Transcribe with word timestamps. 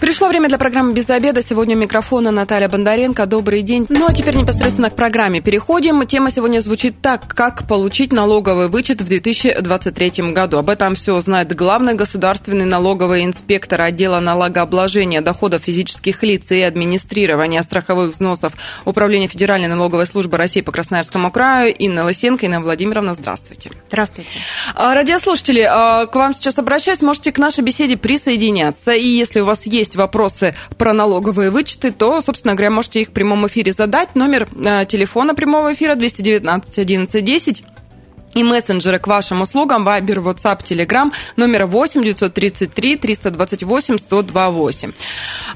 Пришло 0.00 0.28
время 0.28 0.48
для 0.48 0.56
программы 0.56 0.94
«Без 0.94 1.10
обеда». 1.10 1.42
Сегодня 1.42 1.76
у 1.76 1.78
микрофона 1.78 2.30
Наталья 2.30 2.70
Бондаренко. 2.70 3.26
Добрый 3.26 3.60
день. 3.60 3.84
Ну, 3.90 4.06
а 4.08 4.14
теперь 4.14 4.34
непосредственно 4.34 4.88
к 4.88 4.96
программе 4.96 5.42
переходим. 5.42 6.06
Тема 6.06 6.30
сегодня 6.30 6.60
звучит 6.60 7.02
так. 7.02 7.28
Как 7.28 7.68
получить 7.68 8.10
налоговый 8.10 8.68
вычет 8.68 9.02
в 9.02 9.04
2023 9.04 10.32
году? 10.32 10.56
Об 10.56 10.70
этом 10.70 10.94
все 10.94 11.20
знает 11.20 11.54
главный 11.54 11.92
государственный 11.92 12.64
налоговый 12.64 13.26
инспектор 13.26 13.82
отдела 13.82 14.20
налогообложения 14.20 15.20
доходов 15.20 15.64
физических 15.64 16.22
лиц 16.22 16.50
и 16.50 16.62
администрирования 16.62 17.60
страховых 17.62 18.14
взносов 18.14 18.54
Управления 18.86 19.28
Федеральной 19.28 19.68
налоговой 19.68 20.06
службы 20.06 20.38
России 20.38 20.62
по 20.62 20.72
Красноярскому 20.72 21.30
краю 21.30 21.74
Инна 21.76 22.06
Лысенко. 22.06 22.46
Инна 22.46 22.62
Владимировна, 22.62 23.12
здравствуйте. 23.12 23.70
Здравствуйте. 23.88 24.30
А, 24.74 24.94
радиослушатели, 24.94 25.60
а, 25.60 26.06
к 26.06 26.14
вам 26.14 26.32
сейчас 26.32 26.58
обращаюсь. 26.58 27.02
Можете 27.02 27.32
к 27.32 27.38
нашей 27.38 27.62
беседе 27.62 27.98
присоединяться. 27.98 28.92
И 28.92 29.06
если 29.06 29.40
у 29.40 29.44
вас 29.44 29.66
есть 29.66 29.89
есть 29.90 29.96
вопросы 29.96 30.54
про 30.78 30.92
налоговые 30.92 31.50
вычеты, 31.50 31.90
то, 31.90 32.20
собственно 32.20 32.54
говоря, 32.54 32.70
можете 32.70 33.02
их 33.02 33.08
в 33.08 33.12
прямом 33.12 33.46
эфире 33.48 33.72
задать. 33.72 34.14
Номер 34.14 34.48
э, 34.54 34.84
телефона 34.86 35.34
прямого 35.34 35.72
эфира 35.72 35.96
219 35.96 36.78
11 36.78 37.24
10 37.24 37.64
и 38.34 38.42
мессенджеры 38.42 38.98
к 38.98 39.06
вашим 39.06 39.40
услугам 39.42 39.86
Viber, 39.86 40.22
WhatsApp, 40.22 40.62
Telegram 40.62 41.12
номер 41.36 41.66
8 41.66 42.02
933 42.02 42.96
328 42.96 43.94
1028. 43.94 44.92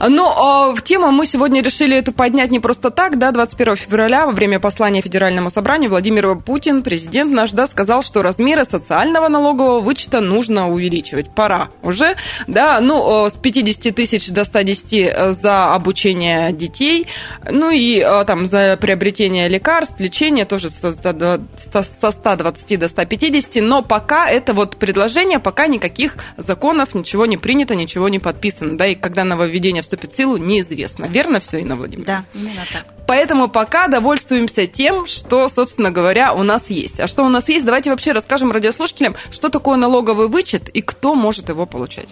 Но 0.08 0.72
э, 0.72 0.78
в 0.78 0.82
тему 0.82 1.10
мы 1.10 1.26
сегодня 1.26 1.62
решили 1.62 1.96
эту 1.96 2.12
поднять 2.12 2.50
не 2.50 2.60
просто 2.60 2.90
так, 2.90 3.18
да, 3.18 3.30
21 3.30 3.76
февраля 3.76 4.26
во 4.26 4.32
время 4.32 4.60
послания 4.60 5.02
Федеральному 5.02 5.50
собранию 5.50 5.90
Владимир 5.90 6.36
Путин, 6.36 6.82
президент 6.82 7.32
наш, 7.32 7.52
да, 7.52 7.66
сказал, 7.66 8.02
что 8.02 8.22
размеры 8.22 8.64
социального 8.64 9.28
налогового 9.28 9.80
вычета 9.80 10.20
нужно 10.20 10.70
увеличивать. 10.70 11.34
Пора 11.34 11.68
уже, 11.82 12.16
да, 12.46 12.80
ну, 12.80 13.26
э, 13.26 13.30
с 13.30 13.34
50 13.34 13.94
тысяч 13.94 14.30
до 14.30 14.44
110 14.44 14.92
э, 14.92 15.32
за 15.32 15.74
обучение 15.74 16.52
детей, 16.52 17.06
ну 17.50 17.70
и 17.70 17.98
э, 18.00 18.24
там 18.24 18.46
за 18.46 18.76
приобретение 18.80 19.48
лекарств, 19.48 20.00
лечение 20.00 20.44
тоже 20.44 20.70
со 20.70 20.92
120 20.92 22.63
120 22.64 22.78
до 22.78 22.88
150, 22.88 23.62
но 23.62 23.82
пока 23.82 24.28
это 24.28 24.54
вот 24.54 24.76
предложение, 24.76 25.38
пока 25.38 25.66
никаких 25.66 26.16
законов, 26.36 26.94
ничего 26.94 27.26
не 27.26 27.36
принято, 27.36 27.74
ничего 27.74 28.08
не 28.08 28.18
подписано, 28.18 28.76
да, 28.78 28.86
и 28.86 28.94
когда 28.94 29.24
нововведение 29.24 29.82
вступит 29.82 30.12
в 30.12 30.16
силу, 30.16 30.36
неизвестно. 30.36 31.06
Верно 31.06 31.40
все, 31.40 31.58
Инна 31.58 31.76
Владимировна? 31.76 32.26
Да, 32.32 32.38
именно 32.38 32.62
так. 32.72 32.86
Поэтому 33.06 33.48
пока 33.48 33.88
довольствуемся 33.88 34.66
тем, 34.66 35.06
что, 35.06 35.48
собственно 35.48 35.90
говоря, 35.90 36.32
у 36.32 36.42
нас 36.42 36.70
есть. 36.70 37.00
А 37.00 37.06
что 37.06 37.24
у 37.24 37.28
нас 37.28 37.48
есть, 37.48 37.66
давайте 37.66 37.90
вообще 37.90 38.12
расскажем 38.12 38.50
радиослушателям, 38.50 39.14
что 39.30 39.50
такое 39.50 39.76
налоговый 39.76 40.28
вычет 40.28 40.70
и 40.70 40.80
кто 40.80 41.14
может 41.14 41.50
его 41.50 41.66
получать. 41.66 42.08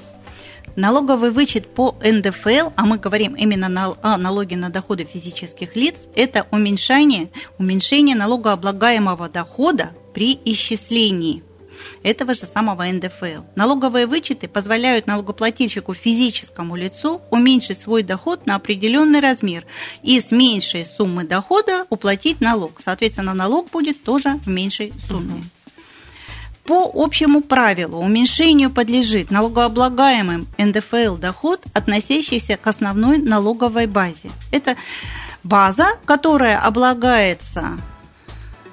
Налоговый 0.77 1.31
вычет 1.31 1.75
по 1.75 1.97
НДФЛ, 2.03 2.71
а 2.77 2.87
мы 2.87 2.97
говорим 2.97 3.35
именно 3.35 3.95
о 4.01 4.17
налоге 4.17 4.57
на 4.57 4.71
доходы 4.71 5.05
физических 5.05 5.77
лиц, 5.77 6.07
это 6.15 6.47
уменьшение, 6.51 7.29
уменьшение 7.59 8.17
налогооблагаемого 8.17 9.29
дохода 9.29 9.93
при 10.13 10.39
исчислении 10.45 11.43
этого 12.03 12.35
же 12.35 12.47
самого 12.47 12.85
НДФЛ. 12.85 13.43
Налоговые 13.55 14.07
вычеты 14.07 14.49
позволяют 14.49 15.07
налогоплательщику 15.07 15.95
физическому 15.95 16.77
лицу 16.77 17.21
уменьшить 17.31 17.81
свой 17.81 18.03
доход 18.03 18.47
на 18.47 18.57
определенный 18.57 19.21
размер 19.21 19.65
и 20.03 20.21
с 20.21 20.31
меньшей 20.31 20.85
суммы 20.85 21.25
дохода 21.25 21.87
уплатить 21.91 22.41
налог. 22.41 22.81
Соответственно, 22.85 23.35
налог 23.35 23.71
будет 23.71 24.03
тоже 24.03 24.41
в 24.45 24.49
меньшей 24.49 24.93
сумме. 25.07 25.43
По 26.65 26.89
общему 26.95 27.41
правилу 27.41 27.99
уменьшению 27.99 28.71
подлежит 28.71 29.33
налогооблагаемым 29.33 30.47
НДФЛ 30.59 31.17
доход, 31.17 31.61
относящийся 31.75 32.57
к 32.57 32.67
основной 32.69 33.19
налоговой 33.19 33.87
базе. 33.87 34.31
Это 34.53 34.77
база, 35.43 35.87
которая 36.05 36.61
облагается 36.61 37.81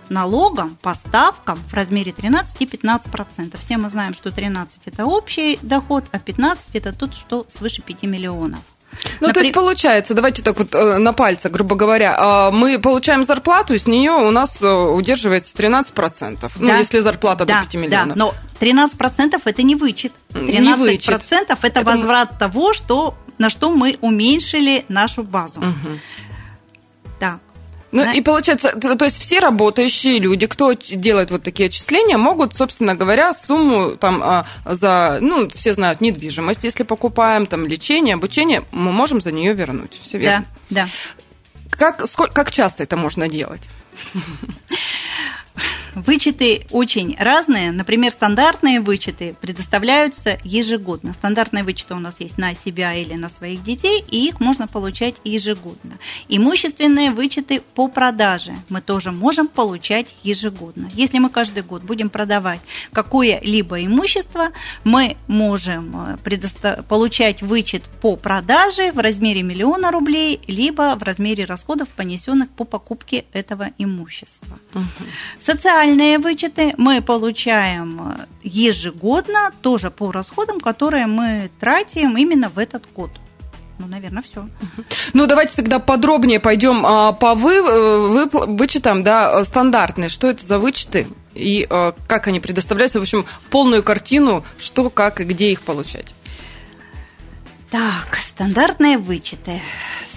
налогом 0.10 0.78
по 0.82 0.94
ставкам 0.94 1.60
в 1.70 1.74
размере 1.74 2.12
13 2.12 2.62
и 2.62 2.66
15%. 2.66 3.58
Все 3.60 3.78
мы 3.78 3.90
знаем, 3.90 4.14
что 4.14 4.32
13– 4.32 4.82
это 4.86 5.06
общий 5.06 5.60
доход, 5.62 6.06
а 6.12 6.20
15– 6.20 6.70
это 6.76 6.94
тот, 6.94 7.16
что 7.16 7.46
свыше 7.54 7.82
5 7.82 8.04
миллионов. 8.04 8.60
Ну, 8.92 9.28
Например... 9.28 9.34
то 9.34 9.40
есть 9.42 9.54
получается, 9.54 10.14
давайте 10.14 10.42
так 10.42 10.58
вот 10.58 10.74
э, 10.74 10.98
на 10.98 11.14
пальцах, 11.14 11.52
грубо 11.52 11.76
говоря, 11.76 12.16
а, 12.18 12.52
мы 12.52 12.80
получаем 12.80 13.24
зарплату, 13.24 13.76
и 13.76 13.78
с 13.78 13.86
нее 13.86 14.12
у 14.12 14.32
нас 14.32 14.62
э, 14.62 14.68
удерживается 14.68 15.56
13%. 15.56 15.94
Ну, 16.32 16.40
да. 16.40 16.50
Ну, 16.74 16.78
если 16.80 16.98
зарплата 17.00 17.46
да, 17.46 17.60
до 17.60 17.66
5 17.66 17.76
миллионов. 17.76 18.18
Да, 18.18 18.26
но 18.26 18.34
13% 18.60 19.42
это 19.46 19.64
не 19.64 19.76
вычет. 19.76 20.12
13% 20.34 20.60
не 20.60 20.74
вычет. 20.76 21.22
это, 21.30 21.58
это 21.62 21.84
возврат 21.84 22.40
того, 22.40 22.74
что, 22.74 23.16
на 23.38 23.50
что 23.50 23.70
мы 23.70 23.98
уменьшили 24.02 24.86
нашу 24.90 25.24
базу. 25.24 25.60
Угу. 25.60 26.00
Ну 27.92 28.04
да. 28.04 28.14
и 28.14 28.22
получается, 28.22 28.74
то 28.80 29.06
есть 29.06 29.20
все 29.20 29.40
работающие 29.40 30.20
люди, 30.20 30.46
кто 30.46 30.74
делает 30.74 31.32
вот 31.32 31.44
такие 31.44 31.68
отчисления, 31.68 32.18
могут, 32.18 32.54
собственно 32.54 32.96
говоря, 32.96 33.34
сумму 33.34 33.96
там 33.96 34.22
а, 34.24 34.46
за, 34.66 35.18
ну, 35.22 35.50
все 35.50 35.74
знают, 35.74 36.00
недвижимость, 36.00 36.64
если 36.64 36.84
покупаем, 36.84 37.48
там, 37.48 37.66
лечение, 37.66 38.14
обучение, 38.14 38.64
мы 38.72 38.92
можем 38.92 39.22
за 39.22 39.32
нее 39.32 39.54
вернуть. 39.54 40.00
Все 40.04 40.20
верно? 40.20 40.46
Да, 40.70 40.84
да. 40.84 40.90
Как, 41.72 42.08
сколько, 42.08 42.34
как 42.34 42.52
часто 42.52 42.84
это 42.84 42.96
можно 42.96 43.28
делать? 43.28 43.64
Вычеты 45.96 46.66
очень 46.72 47.16
разные. 47.20 47.72
Например, 47.72 48.12
стандартные 48.12 48.80
вычеты 48.80 49.36
предоставляются 49.42 50.38
ежегодно. 50.44 51.14
Стандартные 51.14 51.64
вычеты 51.64 51.96
у 51.96 52.00
нас 52.00 52.20
есть 52.20 52.38
на 52.38 52.54
себя 52.54 52.94
или 52.94 53.16
на 53.16 53.30
своих 53.30 53.64
детей, 53.64 54.04
и 54.10 54.28
их 54.28 54.40
можно 54.40 54.68
получать 54.68 55.16
ежегодно. 55.24 55.98
Имущественные 56.28 57.12
вычеты 57.12 57.62
по 57.76 57.88
продаже 57.88 58.54
мы 58.70 58.82
тоже 58.82 59.12
можем 59.12 59.48
получать 59.48 60.08
ежегодно. 60.24 60.90
Если 60.94 61.20
мы 61.20 61.30
каждый 61.30 61.64
год 61.64 61.84
будем 61.84 62.10
продавать 62.10 62.62
какое-либо 62.94 63.84
имущество, 63.86 64.50
мы 64.84 65.18
можем 65.28 66.18
э, 66.24 66.82
получать 66.88 67.42
вычет 67.42 67.84
по 68.02 68.16
продаже 68.16 68.92
в 68.92 69.00
размере 69.00 69.44
миллиона 69.44 69.92
рублей, 69.92 70.40
либо 70.48 70.96
в 70.96 71.04
размере 71.04 71.46
расходов, 71.46 71.88
понесенных 71.90 72.50
по 72.50 72.64
покупке 72.64 73.26
этого 73.34 73.70
имущества. 73.78 74.60
Угу. 74.74 74.84
Социальные 75.40 75.79
Социальные 75.80 76.18
вычеты 76.18 76.74
мы 76.76 77.02
получаем 77.02 78.28
ежегодно, 78.44 79.52
тоже 79.62 79.90
по 79.90 80.12
расходам, 80.12 80.60
которые 80.60 81.08
мы 81.08 81.50
тратим 81.58 82.18
именно 82.18 82.50
в 82.50 82.60
этот 82.60 82.84
год. 82.94 83.10
Ну, 83.78 83.88
наверное, 83.88 84.22
все. 84.22 84.50
Ну, 85.14 85.26
давайте 85.26 85.54
тогда 85.56 85.80
подробнее 85.80 86.42
пойдем 86.42 86.86
а, 86.86 87.14
по 87.14 87.34
вы, 87.34 87.54
э, 87.54 88.08
вы, 88.10 88.30
вычетам, 88.58 89.06
да, 89.06 89.42
стандартные. 89.46 90.10
Что 90.10 90.28
это 90.28 90.46
за 90.46 90.60
вычеты 90.60 91.08
и 91.34 91.66
как 92.08 92.28
они 92.28 92.42
предоставляются? 92.42 93.00
В 93.00 93.04
общем, 93.04 93.26
полную 93.50 93.82
картину, 93.82 94.44
что, 94.60 94.90
как 94.90 95.22
и 95.22 95.24
где 95.24 95.50
их 95.50 95.62
получать. 95.62 96.14
Так, 97.72 98.18
стандартные 98.18 98.98
вычеты. 98.98 99.62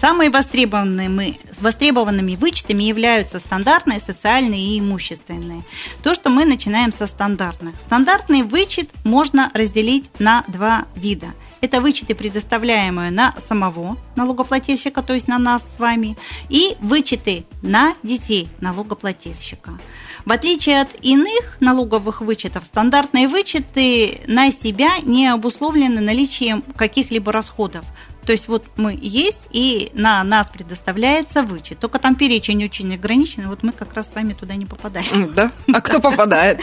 Самые 0.01 0.31
востребованными, 0.31 1.39
востребованными 1.61 2.35
вычетами 2.35 2.85
являются 2.85 3.41
стандартные, 3.41 4.01
социальные 4.01 4.69
и 4.69 4.79
имущественные. 4.79 5.63
То, 6.03 6.15
что 6.15 6.31
мы 6.31 6.47
начинаем 6.47 6.93
со 6.93 7.07
стандартных. 7.07 7.75
Стандартный 7.87 8.43
вычет 8.43 8.89
можно 9.05 9.51
разделить 9.53 10.09
на 10.19 10.45
два 10.49 10.87
вида. 10.97 11.29
Это 11.63 11.81
вычеты, 11.81 12.17
предоставляемые 12.17 13.13
на 13.13 13.33
самого 13.49 13.97
налогоплательщика, 14.17 15.01
то 15.01 15.15
есть 15.15 15.29
на 15.29 15.39
нас 15.39 15.63
с 15.77 15.79
вами, 15.79 16.17
и 16.49 16.77
вычеты 16.81 17.45
на 17.63 17.95
детей 18.03 18.49
налогоплательщика. 18.61 19.79
В 20.25 20.33
отличие 20.33 20.81
от 20.81 20.89
иных 21.03 21.59
налоговых 21.61 22.21
вычетов, 22.21 22.65
стандартные 22.65 23.29
вычеты 23.29 24.23
на 24.27 24.51
себя 24.51 24.99
не 25.05 25.29
обусловлены 25.29 26.01
наличием 26.01 26.63
каких-либо 26.75 27.31
расходов. 27.31 27.85
То 28.25 28.33
есть 28.33 28.47
вот 28.47 28.65
мы 28.77 28.97
есть, 29.01 29.49
и 29.51 29.91
на 29.95 30.23
нас 30.23 30.49
предоставляется 30.49 31.43
вычет. 31.43 31.79
Только 31.81 31.99
там 31.99 32.15
перечень 32.15 32.65
очень 32.65 32.95
ограничен, 32.95 33.49
вот 33.49 33.63
мы 33.63 33.73
как 33.73 33.95
раз 33.95 34.11
с 34.11 34.15
вами 34.15 34.33
туда 34.33 34.55
не 34.55 34.67
попадаем. 34.67 35.33
Да? 35.33 35.51
А 35.73 35.81
кто 35.81 36.01
попадает? 36.01 36.61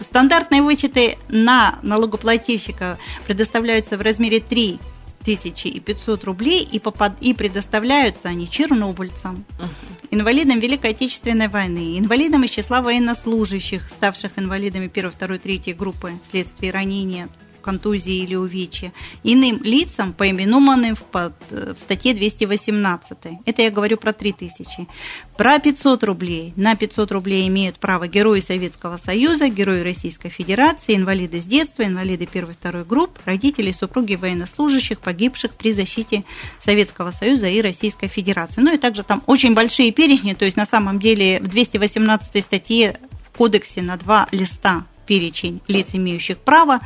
Стандартные 0.00 0.62
вычеты 0.62 1.16
на 1.28 1.78
налогоплательщика 1.82 2.98
предоставляются 3.26 3.96
в 3.96 4.02
размере 4.02 4.40
3 4.40 4.78
500 5.24 6.24
рублей 6.24 6.66
и, 6.70 6.78
попад... 6.78 7.12
и 7.20 7.34
предоставляются 7.34 8.28
они 8.28 8.48
чернобыльцам, 8.48 9.44
инвалидам 10.10 10.58
Великой 10.58 10.92
Отечественной 10.92 11.48
войны, 11.48 11.98
инвалидам 11.98 12.44
из 12.44 12.50
числа 12.50 12.80
военнослужащих, 12.80 13.88
ставших 13.90 14.32
инвалидами 14.36 14.90
1, 14.92 15.12
2, 15.18 15.38
3 15.38 15.74
группы 15.74 16.12
вследствие 16.26 16.72
ранения 16.72 17.28
контузии 17.60 18.22
или 18.22 18.34
увечья, 18.34 18.92
иным 19.22 19.62
лицам, 19.62 20.12
поименованным 20.12 20.94
в, 20.94 21.02
под, 21.02 21.34
в 21.50 21.78
статье 21.78 22.14
218. 22.14 23.18
Это 23.46 23.62
я 23.62 23.70
говорю 23.70 23.96
про 23.96 24.12
3000. 24.12 24.86
Про 25.36 25.58
500 25.58 26.04
рублей. 26.04 26.52
На 26.56 26.76
500 26.76 27.12
рублей 27.12 27.48
имеют 27.48 27.78
право 27.78 28.06
герои 28.06 28.40
Советского 28.40 28.96
Союза, 28.96 29.48
герои 29.48 29.80
Российской 29.80 30.28
Федерации, 30.28 30.96
инвалиды 30.96 31.40
с 31.40 31.44
детства, 31.44 31.84
инвалиды 31.84 32.26
первой 32.26 32.52
и 32.52 32.54
второй 32.54 32.84
групп, 32.84 33.18
родители, 33.24 33.72
супруги 33.72 34.16
военнослужащих, 34.16 35.00
погибших 35.00 35.54
при 35.54 35.72
защите 35.72 36.24
Советского 36.62 37.10
Союза 37.10 37.48
и 37.48 37.60
Российской 37.60 38.08
Федерации. 38.08 38.60
Ну 38.60 38.74
и 38.74 38.78
также 38.78 39.02
там 39.02 39.22
очень 39.26 39.54
большие 39.54 39.92
перечни, 39.92 40.34
то 40.34 40.44
есть 40.44 40.56
на 40.56 40.66
самом 40.66 40.98
деле 41.00 41.40
в 41.40 41.48
218 41.48 42.42
статье 42.44 42.98
в 43.32 43.36
кодексе 43.36 43.82
на 43.82 43.96
два 43.96 44.28
листа 44.32 44.84
перечень 45.06 45.60
лиц, 45.68 45.88
имеющих 45.92 46.38
право, 46.38 46.80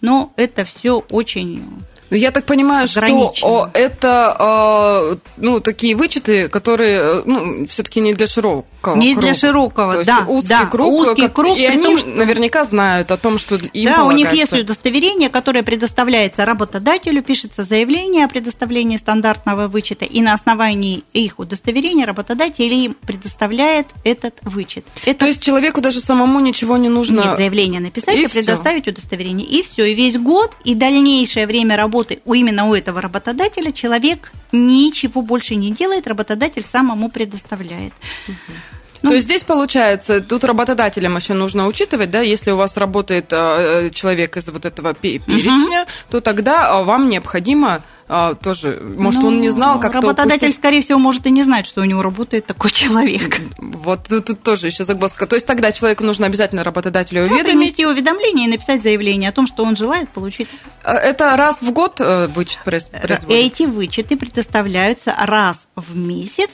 но 0.00 0.32
это 0.36 0.64
все 0.64 1.04
очень 1.10 1.84
ну, 2.10 2.16
я 2.16 2.30
так 2.30 2.46
понимаю, 2.46 2.88
что 2.88 3.70
это 3.74 5.18
ну, 5.36 5.60
такие 5.60 5.94
вычеты, 5.94 6.48
которые 6.48 7.22
ну, 7.26 7.66
все-таки 7.66 8.00
не 8.00 8.14
для 8.14 8.26
широкого 8.26 8.64
не 8.96 9.12
круга. 9.12 9.26
для 9.26 9.34
широкого, 9.34 9.92
То 9.94 10.04
да. 10.04 10.24
узкий 10.26 10.48
да, 10.48 10.66
круг, 10.66 10.92
узкий 10.92 11.22
как, 11.22 11.32
круг 11.34 11.58
и 11.58 11.64
они 11.64 11.82
том, 11.84 11.98
что... 11.98 12.08
наверняка 12.08 12.64
знают 12.64 13.10
о 13.10 13.16
том, 13.16 13.38
что 13.38 13.56
им 13.56 13.62
Да, 13.62 13.96
полагается. 13.96 14.04
у 14.06 14.12
них 14.12 14.32
есть 14.32 14.52
удостоверение, 14.52 15.28
которое 15.28 15.62
предоставляется 15.62 16.44
работодателю, 16.44 17.22
пишется 17.22 17.64
заявление 17.64 18.24
о 18.24 18.28
предоставлении 18.28 18.96
стандартного 18.96 19.68
вычета, 19.68 20.04
и 20.04 20.20
на 20.22 20.34
основании 20.34 21.04
их 21.12 21.38
удостоверения 21.38 22.06
работодатель 22.06 22.72
им 22.72 22.94
предоставляет 22.94 23.86
этот 24.04 24.34
вычет. 24.42 24.84
Это... 25.04 25.20
То 25.20 25.26
есть 25.26 25.42
человеку 25.42 25.80
даже 25.80 26.00
самому 26.00 26.40
ничего 26.40 26.76
не 26.76 26.88
нужно? 26.88 27.20
Нет, 27.20 27.36
заявление 27.36 27.80
написать 27.80 28.16
и, 28.16 28.22
и 28.22 28.28
предоставить 28.28 28.82
все. 28.82 28.92
удостоверение, 28.92 29.46
и 29.46 29.62
все. 29.62 29.84
И 29.84 29.94
весь 29.94 30.16
год, 30.18 30.56
и 30.64 30.74
дальнейшее 30.74 31.46
время 31.46 31.76
работы 31.76 32.20
у 32.24 32.34
именно 32.34 32.68
у 32.68 32.74
этого 32.74 33.00
работодателя 33.00 33.72
человек 33.72 34.32
ничего 34.52 35.22
больше 35.22 35.54
не 35.54 35.72
делает, 35.72 36.06
работодатель 36.06 36.64
сам 36.64 36.90
ему 36.92 37.10
предоставляет. 37.10 37.92
Угу. 38.26 38.77
Ну, 39.02 39.10
То 39.10 39.14
есть 39.14 39.26
здесь 39.26 39.44
получается, 39.44 40.20
тут 40.20 40.44
работодателям 40.44 41.16
еще 41.16 41.34
нужно 41.34 41.66
учитывать, 41.66 42.10
да, 42.10 42.20
если 42.20 42.50
у 42.50 42.56
вас 42.56 42.76
работает 42.76 43.26
э, 43.30 43.90
человек 43.92 44.36
из 44.36 44.48
вот 44.48 44.64
этого 44.64 44.94
перечня, 44.94 45.82
угу. 45.82 45.90
то 46.10 46.20
тогда 46.20 46.68
а, 46.68 46.82
вам 46.82 47.08
необходимо 47.08 47.82
а, 48.08 48.34
тоже, 48.34 48.80
может, 48.82 49.20
ну, 49.20 49.28
он 49.28 49.40
не 49.40 49.50
знал, 49.50 49.78
как 49.78 49.94
Работодатель, 49.94 50.46
упустить... 50.46 50.56
скорее 50.56 50.80
всего, 50.80 50.98
может 50.98 51.26
и 51.26 51.30
не 51.30 51.42
знать, 51.42 51.66
что 51.66 51.82
у 51.82 51.84
него 51.84 52.00
работает 52.00 52.46
такой 52.46 52.70
человек. 52.70 53.40
Вот 53.58 54.04
тут, 54.08 54.24
тут 54.24 54.42
тоже 54.42 54.68
еще 54.68 54.84
загвоздка. 54.84 55.26
То 55.26 55.36
есть 55.36 55.46
тогда 55.46 55.72
человеку 55.72 56.04
нужно 56.04 56.26
обязательно 56.26 56.64
работодателю 56.64 57.22
уведомить. 57.22 57.44
Да, 57.44 57.52
принести 57.52 57.86
уведомление 57.86 58.46
и 58.46 58.50
написать 58.50 58.82
заявление 58.82 59.28
о 59.28 59.32
том, 59.32 59.46
что 59.46 59.62
он 59.62 59.76
желает 59.76 60.08
получить. 60.08 60.48
Это 60.82 61.36
раз 61.36 61.60
в 61.60 61.70
год 61.70 62.00
э, 62.00 62.28
вычет 62.28 62.60
производится? 62.64 63.26
Эти 63.28 63.64
вычеты 63.64 64.16
предоставляются 64.16 65.14
раз 65.18 65.68
в 65.76 65.94
месяц 65.94 66.50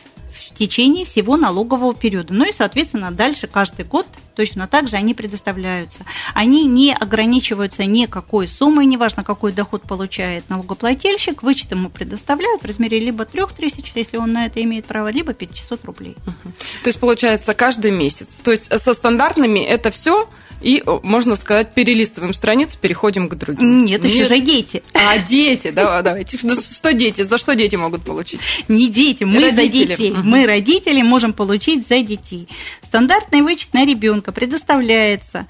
в 0.55 0.59
течение 0.59 1.05
всего 1.05 1.37
налогового 1.37 1.95
периода. 1.95 2.33
Ну 2.33 2.49
и, 2.49 2.53
соответственно, 2.53 3.11
дальше 3.11 3.49
каждый 3.49 3.85
год 3.85 4.07
точно 4.37 4.69
так 4.69 4.89
же 4.89 4.97
они 4.97 5.15
предоставляются. 5.15 6.05
Они 6.33 6.65
не 6.65 6.95
ограничиваются 6.95 7.85
никакой 7.85 8.47
суммой, 8.47 8.87
неважно, 8.87 9.25
какой 9.25 9.53
доход 9.53 9.83
получает 9.83 10.49
налогоплательщик, 10.49 11.43
вычет 11.43 11.73
ему 11.73 11.91
предоставляют 11.91 12.63
в 12.63 12.67
размере 12.67 13.01
либо 13.01 13.25
3000, 13.25 13.93
если 13.95 14.17
он 14.17 14.33
на 14.33 14.47
это 14.47 14.63
имеет 14.63 14.87
право, 14.87 15.09
либо 15.11 15.33
500 15.35 15.85
рублей. 15.85 16.17
Угу. 16.27 16.53
То 16.85 16.89
есть, 16.89 17.01
получается, 17.01 17.55
каждый 17.55 17.91
месяц. 17.91 18.41
То 18.43 18.53
есть, 18.53 18.73
со 18.73 18.95
стандартными 18.95 19.61
это 19.61 19.91
все 19.91 20.29
и, 20.65 20.83
можно 21.03 21.37
сказать, 21.37 21.75
перелистываем 21.75 22.33
страницу, 22.33 22.79
переходим 22.81 23.29
к 23.29 23.35
другим. 23.35 23.85
Нет, 23.85 24.03
еще 24.03 24.21
Нет. 24.21 24.29
же 24.29 24.41
дети. 24.41 24.83
А, 24.95 25.19
дети, 25.19 25.71
да, 25.71 26.01
давайте. 26.01 26.39
Что 26.39 26.95
дети? 26.95 27.21
За 27.21 27.37
что 27.37 27.55
дети 27.55 27.77
могут 27.77 28.03
получить? 28.03 28.41
Не 28.67 28.89
дети, 28.89 29.25
мы 29.25 29.41
родители. 29.41 29.83
за 29.83 29.97
детей. 29.97 30.13
Угу. 30.13 30.21
Мы, 30.23 30.47
родители, 30.47 31.03
можем 31.03 31.35
получить 31.35 31.87
за 31.87 32.01
детей. 32.01 32.49
Стандартный 32.83 33.43
вычет 33.43 33.75
на 33.75 33.85
ребенка 33.85 34.33
предоставляется 34.33 35.47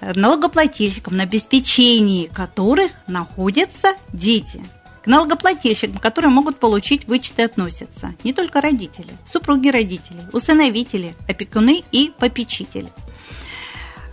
налогоплательщикам, 0.00 1.16
на 1.16 1.22
обеспечении 1.22 2.26
которых 2.26 2.90
находятся 3.06 3.94
дети. 4.12 4.64
К 5.04 5.06
налогоплательщикам, 5.06 5.98
которые 5.98 6.30
могут 6.30 6.58
получить 6.58 7.06
вычеты, 7.06 7.44
относятся 7.44 8.16
не 8.24 8.32
только 8.32 8.60
родители, 8.60 9.12
супруги 9.24 9.68
родителей, 9.68 10.22
усыновители, 10.32 11.14
опекуны 11.28 11.84
и 11.92 12.10
попечители. 12.18 12.88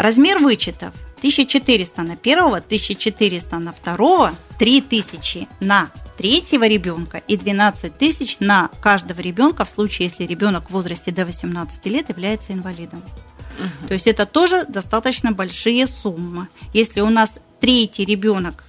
Размер 0.04 0.40
вычетов 0.40 0.94
1400 1.20 2.04
на 2.04 2.18
первого, 2.18 2.58
1400 2.58 3.58
на 3.60 3.72
второго, 3.72 4.34
3000 4.60 5.48
на 5.62 5.92
третьего 6.18 6.68
ребенка 6.68 7.22
и 7.26 7.38
12 7.38 7.98
тысяч 7.98 8.40
на 8.42 8.70
каждого 8.82 9.22
ребенка 9.22 9.64
в 9.64 9.70
случае, 9.70 10.10
если 10.10 10.26
ребенок 10.26 10.68
в 10.68 10.74
возрасте 10.74 11.14
до 11.14 11.24
18 11.24 11.86
лет 11.86 12.10
является 12.10 12.52
инвалидом. 12.52 13.00
Угу. 13.00 13.88
То 13.88 13.94
есть 13.94 14.08
это 14.08 14.26
тоже 14.26 14.66
достаточно 14.66 15.32
большие 15.32 15.88
суммы. 15.88 16.50
Если 16.74 17.00
у 17.00 17.10
нас 17.10 17.32
третий 17.62 18.04
ребенок 18.04 18.66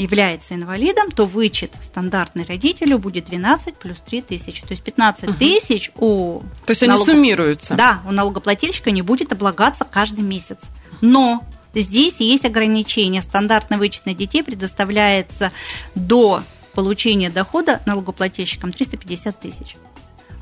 является 0.00 0.54
инвалидом, 0.54 1.10
то 1.10 1.26
вычет 1.26 1.72
стандартный 1.82 2.44
родителю 2.44 2.98
будет 2.98 3.26
12 3.26 3.76
плюс 3.76 3.98
3 3.98 4.22
тысячи. 4.22 4.62
То 4.62 4.72
есть 4.72 4.82
15 4.82 5.24
угу. 5.24 5.32
тысяч 5.34 5.90
у... 5.96 6.40
То 6.64 6.70
есть 6.70 6.82
налог... 6.82 7.06
они 7.06 7.16
суммируются? 7.16 7.74
Да, 7.74 8.02
у 8.06 8.12
налогоплательщика 8.12 8.90
не 8.90 9.02
будет 9.02 9.32
облагаться 9.32 9.84
каждый 9.84 10.24
месяц. 10.24 10.58
Но 11.00 11.44
здесь 11.74 12.14
есть 12.18 12.44
ограничения. 12.44 13.22
Стандартный 13.22 13.76
вычет 13.76 14.06
на 14.06 14.14
детей 14.14 14.42
предоставляется 14.42 15.52
до 15.94 16.42
получения 16.74 17.30
дохода 17.30 17.80
налогоплательщикам 17.86 18.72
350 18.72 19.40
тысяч. 19.40 19.76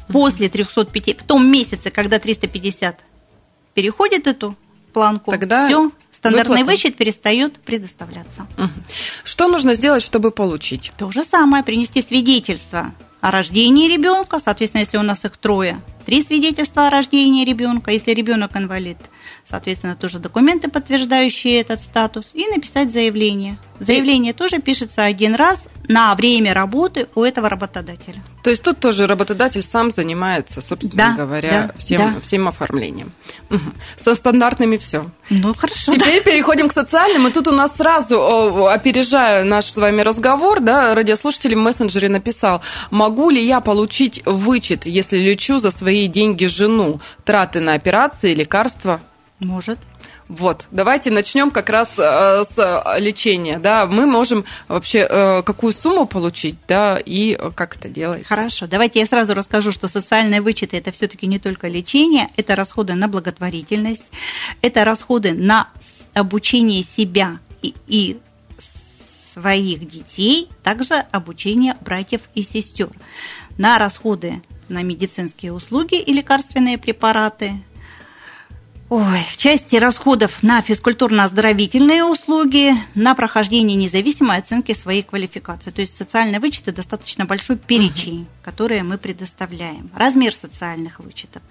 После 0.09 0.49
305, 0.49 1.21
в 1.21 1.25
том 1.25 1.51
месяце, 1.51 1.91
когда 1.91 2.19
350 2.19 3.01
переходит 3.75 4.27
эту 4.27 4.57
планку, 4.93 5.31
Тогда 5.31 5.67
все, 5.67 5.91
стандартный 6.19 6.59
выплата. 6.59 6.70
вычет 6.70 6.97
перестает 6.97 7.59
предоставляться. 7.61 8.47
Что 9.25 9.49
нужно 9.49 9.75
сделать, 9.75 10.03
чтобы 10.03 10.31
получить? 10.31 10.93
То 10.99 11.11
же 11.11 11.25
самое, 11.25 11.62
принести 11.62 12.03
свидетельство 12.03 12.93
о 13.20 13.31
рождении 13.31 13.88
ребенка, 13.88 14.41
соответственно, 14.44 14.81
если 14.82 14.99
у 14.99 15.03
нас 15.03 15.25
их 15.25 15.37
трое, 15.37 15.81
три 16.05 16.23
свидетельства 16.23 16.88
о 16.88 16.91
рождении 16.91 17.44
ребенка, 17.44 17.91
если 17.91 18.12
ребенок 18.12 18.56
инвалид, 18.56 18.99
соответственно, 19.49 19.97
тоже 19.97 20.19
документы, 20.19 20.69
подтверждающие 20.69 21.61
этот 21.61 21.81
статус, 21.81 22.31
и 22.35 22.47
написать 22.49 22.93
заявление. 22.93 23.59
Заявление 23.81 24.33
тоже 24.33 24.59
пишется 24.59 25.05
один 25.05 25.35
раз 25.35 25.61
на 25.87 26.15
время 26.15 26.53
работы 26.53 27.06
у 27.15 27.23
этого 27.23 27.49
работодателя. 27.49 28.23
То 28.43 28.50
есть 28.50 28.62
тут 28.62 28.79
тоже 28.79 29.06
работодатель 29.06 29.62
сам 29.62 29.91
занимается, 29.91 30.61
собственно 30.61 30.93
да, 30.95 31.15
говоря, 31.15 31.50
да, 31.50 31.79
всем, 31.79 32.14
да. 32.14 32.21
всем 32.21 32.49
оформлением. 32.49 33.12
Угу. 33.50 33.61
Со 33.97 34.14
стандартными 34.14 34.76
все. 34.76 35.07
Ну, 35.31 35.55
хорошо. 35.55 35.95
Теперь 35.95 36.23
да. 36.23 36.31
переходим 36.31 36.69
к 36.69 36.73
социальным. 36.73 37.26
И 37.28 37.31
тут 37.31 37.49
у 37.49 37.52
нас 37.52 37.76
сразу, 37.76 38.67
опережая 38.69 39.45
наш 39.45 39.67
с 39.67 39.76
вами 39.76 40.02
разговор, 40.02 40.61
да, 40.61 40.95
радиослушатель 40.95 41.55
в 41.55 41.59
мессенджере 41.59 42.09
написал, 42.09 42.61
могу 42.90 43.31
ли 43.31 43.43
я 43.43 43.61
получить 43.61 44.23
вычет, 44.26 44.87
если 44.87 45.19
лечу 45.19 45.59
за 45.59 45.71
свои 45.71 46.07
деньги 46.07 46.47
жену, 46.47 47.00
траты 47.25 47.61
на 47.61 47.75
операции, 47.75 48.35
лекарства? 48.35 49.00
Может. 49.40 49.78
Вот, 50.26 50.66
давайте 50.73 51.12
начнем 51.12 51.52
как 51.52 51.71
раз 51.71 51.88
э, 51.97 52.45
с 52.45 52.99
лечения, 52.99 53.61
да, 53.61 53.87
мы 53.87 54.04
можем 54.07 54.45
вообще 54.66 55.07
э, 55.09 55.42
какую 55.42 55.73
сумму 55.73 56.07
получить, 56.07 56.57
да, 56.66 56.99
и 56.99 57.38
как 57.54 57.76
это 57.76 57.88
делать. 57.88 58.26
Хорошо, 58.26 58.66
давайте 58.66 58.99
я 58.99 59.07
сразу 59.07 59.35
расскажу, 59.35 59.71
что 59.71 59.87
социальные 59.87 60.40
вычеты 60.40 60.76
это 60.76 60.90
все-таки 60.90 61.26
не 61.28 61.38
только 61.38 61.68
лечение, 61.68 62.28
это 62.37 62.57
расходы 62.57 62.95
на 62.95 63.07
благотворительность, 63.07 64.11
это 64.61 64.85
расходы 64.85 65.33
на 65.33 65.68
обучение 66.14 66.83
себя 66.83 67.38
и, 67.62 67.75
и 67.87 68.18
своих 69.33 69.88
детей, 69.88 70.49
также 70.64 70.95
обучение 71.12 71.76
братьев 71.80 72.23
и 72.35 72.42
сестер, 72.42 72.90
на 73.57 73.78
расходы 73.78 74.42
на 74.68 74.83
медицинские 74.83 75.52
услуги 75.52 76.00
и 76.00 76.12
лекарственные 76.12 76.76
препараты, 76.76 77.52
Ой, 78.90 79.21
в 79.30 79.37
части 79.37 79.76
расходов 79.76 80.42
на 80.42 80.62
физкультурно-оздоровительные 80.62 82.04
услуги, 82.04 82.73
на 82.95 83.14
прохождение 83.14 83.76
независимой 83.76 84.38
оценки 84.38 84.73
своей 84.73 85.02
квалификации. 85.02 85.71
То 85.71 85.83
есть 85.83 85.95
социальные 85.95 86.40
вычеты 86.40 86.73
достаточно 86.73 87.26
большой 87.26 87.59
перечень, 87.59 88.23
угу. 88.23 88.28
которые 88.42 88.83
мы 88.85 88.97
предоставляем. 88.97 89.90
Размер 89.95 90.35
социальных 90.35 91.00
вычетов. 91.00 91.42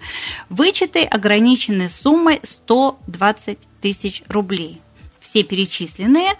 Вычеты 0.48 1.04
ограничены 1.04 1.88
суммой 1.88 2.40
120 2.42 3.58
тысяч 3.80 4.24
рублей. 4.26 4.80
Все 5.20 5.44
перечисленные 5.44 6.32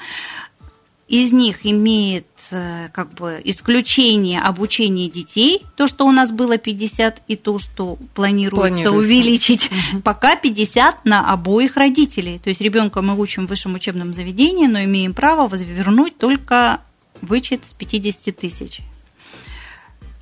из 1.06 1.32
них 1.32 1.64
имеет 1.64 2.26
как 2.50 3.12
бы 3.14 3.40
исключение 3.44 4.40
обучения 4.40 5.08
детей, 5.08 5.62
то, 5.76 5.86
что 5.86 6.06
у 6.06 6.12
нас 6.12 6.32
было 6.32 6.58
50, 6.58 7.22
и 7.28 7.36
то, 7.36 7.58
что 7.58 7.98
планируется, 8.14 8.68
планируется. 8.68 8.92
увеличить, 8.92 9.70
пока 10.04 10.36
50 10.36 11.04
на 11.04 11.32
обоих 11.32 11.76
родителей. 11.76 12.38
То 12.38 12.48
есть 12.48 12.60
ребенка 12.60 13.02
мы 13.02 13.18
учим 13.18 13.46
в 13.46 13.50
высшем 13.50 13.74
учебном 13.74 14.12
заведении, 14.12 14.66
но 14.66 14.82
имеем 14.84 15.14
право 15.14 15.48
вернуть 15.54 16.16
только 16.18 16.80
вычет 17.20 17.66
с 17.66 17.72
50 17.72 18.36
тысяч. 18.36 18.80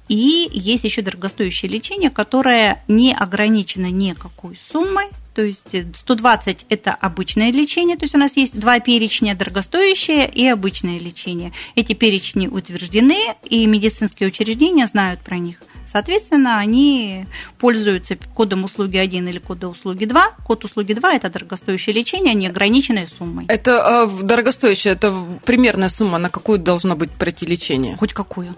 И 0.08 0.48
есть 0.52 0.84
еще 0.84 1.02
дорогостоящее 1.02 1.70
лечение, 1.70 2.10
которое 2.10 2.82
не 2.86 3.12
ограничено 3.12 3.90
никакой 3.90 4.58
суммой, 4.70 5.06
то 5.36 5.42
есть 5.42 5.66
120– 5.68 6.64
это 6.70 6.94
обычное 6.94 7.52
лечение, 7.52 7.96
то 7.96 8.04
есть 8.04 8.14
у 8.14 8.18
нас 8.18 8.38
есть 8.38 8.58
два 8.58 8.80
перечня– 8.80 9.34
дорогостоящее 9.36 10.26
и 10.26 10.46
обычное 10.46 10.98
лечение. 10.98 11.52
Эти 11.74 11.92
перечни 11.92 12.46
утверждены, 12.46 13.18
и 13.44 13.66
медицинские 13.66 14.30
учреждения 14.30 14.86
знают 14.86 15.20
про 15.20 15.36
них. 15.36 15.58
Соответственно, 15.86 16.56
они 16.56 17.26
пользуются 17.58 18.16
кодом 18.34 18.64
услуги 18.64 18.96
1 18.96 19.28
или 19.28 19.38
кодом 19.38 19.72
услуги 19.72 20.06
2. 20.06 20.30
Код 20.42 20.64
услуги 20.64 20.94
2– 20.94 21.14
это 21.16 21.28
дорогостоящее 21.28 21.94
лечение, 21.94 22.32
неограниченной 22.32 23.06
суммой. 23.06 23.44
Это 23.48 24.08
э, 24.10 24.22
дорогостоящее, 24.24 24.94
это 24.94 25.14
примерная 25.44 25.90
сумма, 25.90 26.16
на 26.16 26.30
какую 26.30 26.58
должно 26.58 26.96
быть 26.96 27.10
пройти 27.10 27.44
лечение? 27.44 27.94
Хоть 27.96 28.14
какую 28.14 28.56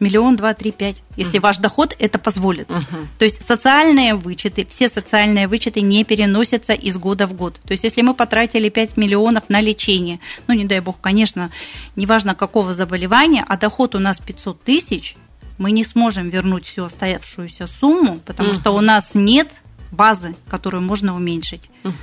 миллион, 0.00 0.36
два, 0.36 0.54
три, 0.54 0.72
пять, 0.72 1.02
если 1.16 1.38
uh-huh. 1.38 1.42
ваш 1.42 1.58
доход 1.58 1.96
это 1.98 2.18
позволит. 2.18 2.68
Uh-huh. 2.68 3.06
То 3.18 3.24
есть 3.24 3.46
социальные 3.46 4.14
вычеты, 4.14 4.66
все 4.68 4.88
социальные 4.88 5.48
вычеты 5.48 5.80
не 5.80 6.04
переносятся 6.04 6.72
из 6.72 6.96
года 6.96 7.26
в 7.26 7.32
год. 7.32 7.60
То 7.64 7.72
есть 7.72 7.84
если 7.84 8.02
мы 8.02 8.14
потратили 8.14 8.68
5 8.68 8.96
миллионов 8.96 9.44
на 9.48 9.60
лечение, 9.60 10.20
ну 10.46 10.54
не 10.54 10.64
дай 10.64 10.80
бог, 10.80 11.00
конечно, 11.00 11.50
неважно 11.96 12.34
какого 12.34 12.74
заболевания, 12.74 13.44
а 13.46 13.56
доход 13.56 13.94
у 13.94 13.98
нас 13.98 14.18
500 14.18 14.62
тысяч, 14.62 15.16
мы 15.58 15.70
не 15.70 15.84
сможем 15.84 16.28
вернуть 16.28 16.66
всю 16.66 16.84
оставшуюся 16.84 17.66
сумму, 17.66 18.20
потому 18.24 18.50
uh-huh. 18.50 18.60
что 18.60 18.72
у 18.72 18.80
нас 18.80 19.10
нет 19.14 19.50
базы, 19.90 20.34
которую 20.48 20.82
можно 20.82 21.16
уменьшить. 21.16 21.70
Uh-huh. 21.82 21.94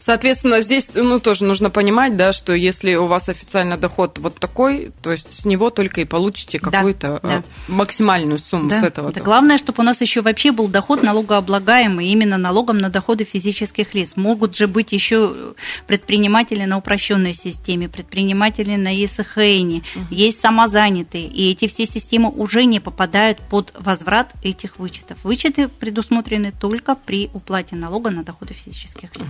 Соответственно, 0.00 0.60
здесь 0.62 0.88
ну, 0.94 1.18
тоже 1.20 1.44
нужно 1.44 1.70
понимать, 1.70 2.16
да, 2.16 2.32
что 2.32 2.52
если 2.52 2.94
у 2.94 3.06
вас 3.06 3.28
официально 3.28 3.76
доход 3.76 4.18
вот 4.18 4.36
такой, 4.38 4.92
то 5.02 5.12
есть 5.12 5.32
с 5.32 5.44
него 5.44 5.70
только 5.70 6.00
и 6.00 6.04
получите 6.04 6.58
какую-то 6.58 7.20
да, 7.22 7.28
да. 7.28 7.42
максимальную 7.68 8.38
сумму 8.38 8.70
да. 8.70 8.80
с 8.80 8.84
этого. 8.84 9.10
Это 9.10 9.20
главное, 9.20 9.58
чтобы 9.58 9.82
у 9.82 9.84
нас 9.84 10.00
еще 10.00 10.20
вообще 10.20 10.52
был 10.52 10.68
доход 10.68 11.02
налогооблагаемый 11.02 12.08
именно 12.08 12.38
налогом 12.38 12.78
на 12.78 12.90
доходы 12.90 13.24
физических 13.24 13.94
лиц. 13.94 14.12
Могут 14.16 14.56
же 14.56 14.66
быть 14.66 14.92
еще 14.92 15.54
предприниматели 15.86 16.64
на 16.64 16.78
упрощенной 16.78 17.34
системе, 17.34 17.88
предприниматели 17.88 18.76
на 18.76 18.94
ЕСХН, 18.94 19.38
угу. 19.38 19.82
есть 20.10 20.40
самозанятые, 20.40 21.26
и 21.26 21.50
эти 21.50 21.66
все 21.66 21.86
системы 21.86 22.30
уже 22.30 22.64
не 22.64 22.80
попадают 22.80 23.38
под 23.50 23.72
возврат 23.78 24.32
этих 24.42 24.78
вычетов. 24.78 25.18
Вычеты 25.22 25.68
предусмотрены 25.68 26.52
только 26.52 26.94
при 26.94 27.30
уплате 27.32 27.76
налога 27.76 28.10
на 28.10 28.22
доходы 28.22 28.54
физических 28.54 29.14
лиц. 29.16 29.26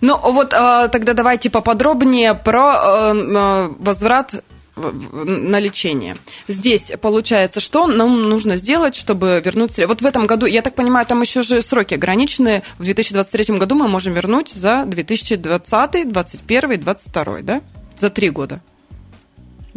Ну 0.00 0.18
вот 0.18 0.54
а, 0.54 0.88
тогда 0.88 1.14
давайте 1.14 1.50
поподробнее 1.50 2.34
про 2.34 2.74
э, 2.74 3.14
э, 3.14 3.68
возврат 3.78 4.34
на 4.76 5.58
лечение. 5.58 6.16
Здесь 6.46 6.92
получается, 7.00 7.60
что 7.60 7.86
нам 7.86 8.28
нужно 8.28 8.56
сделать, 8.56 8.94
чтобы 8.94 9.42
вернуть 9.44 9.76
Вот 9.86 10.00
в 10.00 10.06
этом 10.06 10.26
году, 10.26 10.46
я 10.46 10.62
так 10.62 10.74
понимаю, 10.74 11.06
там 11.06 11.20
еще 11.20 11.42
же 11.42 11.62
сроки 11.62 11.94
ограничены. 11.94 12.62
В 12.78 12.84
2023 12.84 13.58
году 13.58 13.74
мы 13.74 13.88
можем 13.88 14.14
вернуть 14.14 14.52
за 14.54 14.84
2020, 14.86 15.90
2021, 16.12 16.68
2022, 16.80 17.40
да? 17.42 17.60
За 18.00 18.10
три 18.10 18.30
года. 18.30 18.60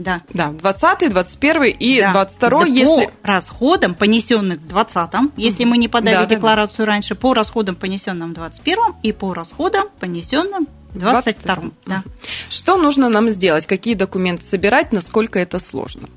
Да. 0.01 0.21
Да, 0.33 0.51
20 0.51 1.11
21 1.11 1.63
и 1.79 2.01
да. 2.01 2.11
22 2.11 2.49
да, 2.49 2.65
если... 2.65 3.05
По 3.05 3.27
расходам, 3.27 3.95
понесенных 3.95 4.59
в 4.59 4.67
20 4.67 5.09
если 5.37 5.63
мы 5.65 5.77
не 5.77 5.87
подали 5.87 6.15
да, 6.15 6.25
декларацию 6.25 6.85
да, 6.85 6.93
раньше, 6.93 7.15
по 7.15 7.33
расходам, 7.33 7.75
понесенным 7.75 8.31
в 8.31 8.33
21 8.33 8.77
и 9.03 9.11
по 9.11 9.33
расходам, 9.33 9.85
понесенным 9.99 10.67
в 10.91 10.99
22 10.99 11.57
да. 11.85 12.03
Что 12.49 12.77
нужно 12.77 13.09
нам 13.09 13.29
сделать? 13.29 13.65
Какие 13.65 13.95
документы 13.95 14.43
собирать? 14.43 14.91
Насколько 14.91 15.39
это 15.39 15.59
сложно? 15.59 16.09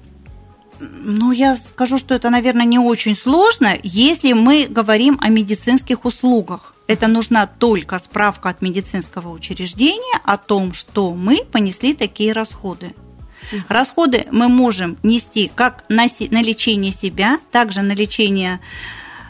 Ну, 0.80 1.32
я 1.32 1.56
скажу, 1.56 1.98
что 1.98 2.14
это, 2.14 2.30
наверное, 2.30 2.66
не 2.66 2.78
очень 2.78 3.16
сложно, 3.16 3.78
если 3.82 4.32
мы 4.32 4.66
говорим 4.68 5.18
о 5.20 5.28
медицинских 5.28 6.04
услугах. 6.04 6.74
Это 6.86 7.06
нужна 7.06 7.46
только 7.46 7.98
справка 7.98 8.50
от 8.50 8.60
медицинского 8.60 9.30
учреждения 9.30 10.20
о 10.24 10.36
том, 10.36 10.74
что 10.74 11.14
мы 11.14 11.44
понесли 11.50 11.94
такие 11.94 12.32
расходы. 12.32 12.94
Расходы 13.68 14.26
мы 14.30 14.48
можем 14.48 14.96
нести 15.02 15.50
как 15.54 15.84
на, 15.88 16.06
на 16.30 16.42
лечение 16.42 16.92
себя, 16.92 17.38
также 17.50 17.82
на 17.82 17.92
лечение 17.92 18.60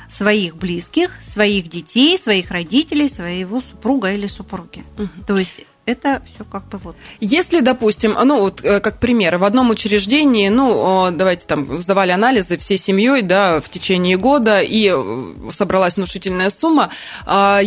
своих 0.09 0.57
близких, 0.57 1.11
своих 1.29 1.69
детей, 1.69 2.19
своих 2.19 2.51
родителей, 2.51 3.09
своего 3.09 3.61
супруга 3.61 4.13
или 4.13 4.27
супруги. 4.27 4.85
Угу. 4.99 5.27
То 5.27 5.39
есть 5.39 5.61
это 5.87 6.23
все 6.33 6.45
как 6.45 6.67
бы 6.69 6.79
вот. 6.79 6.97
Если, 7.21 7.61
допустим, 7.61 8.17
ну 8.25 8.41
вот 8.41 8.65
э, 8.65 8.81
как 8.81 9.01
пример, 9.01 9.37
в 9.37 9.45
одном 9.45 9.71
учреждении, 9.71 10.49
ну 10.49 11.11
давайте 11.13 11.47
там 11.47 11.81
сдавали 11.81 12.11
анализы 12.11 12.57
всей 12.57 12.79
семьей, 12.79 13.23
да, 13.23 13.61
в 13.61 13.69
течение 13.69 14.17
года 14.17 14.61
и 14.61 14.91
э, 14.91 15.51
собралась 15.53 15.97
внушительная 15.97 16.51
сумма, 16.51 16.91
а, 17.27 17.61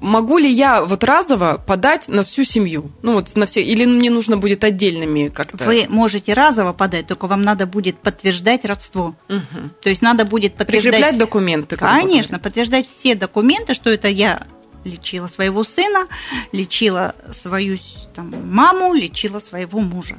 могу 0.00 0.38
ли 0.38 0.50
я 0.50 0.82
вот 0.84 1.04
разово 1.04 1.62
подать 1.64 2.08
на 2.08 2.24
всю 2.24 2.44
семью, 2.44 2.90
ну 3.02 3.14
вот 3.14 3.34
на 3.36 3.46
все, 3.46 3.62
или 3.62 3.84
мне 3.84 4.10
нужно 4.10 4.36
будет 4.36 4.64
отдельными 4.64 5.28
как-то? 5.28 5.64
Вы 5.64 5.86
можете 5.88 6.32
разово 6.32 6.72
подать, 6.72 7.06
только 7.06 7.26
вам 7.26 7.42
надо 7.42 7.66
будет 7.66 7.98
подтверждать 7.98 8.64
родство, 8.64 9.14
угу. 9.28 9.70
то 9.82 9.88
есть 9.88 10.02
надо 10.02 10.24
будет 10.24 10.54
подтверждать. 10.54 10.92
Прикреплять 10.94 11.18
документы. 11.18 11.76
Конечно, 11.76 12.38
подтверждать 12.38 12.88
все 12.88 13.14
документы, 13.14 13.74
что 13.74 13.90
это 13.90 14.08
я 14.08 14.46
лечила 14.84 15.26
своего 15.26 15.64
сына, 15.64 16.06
лечила 16.52 17.14
свою 17.32 17.78
там, 18.14 18.32
маму, 18.50 18.94
лечила 18.94 19.38
своего 19.38 19.80
мужа. 19.80 20.16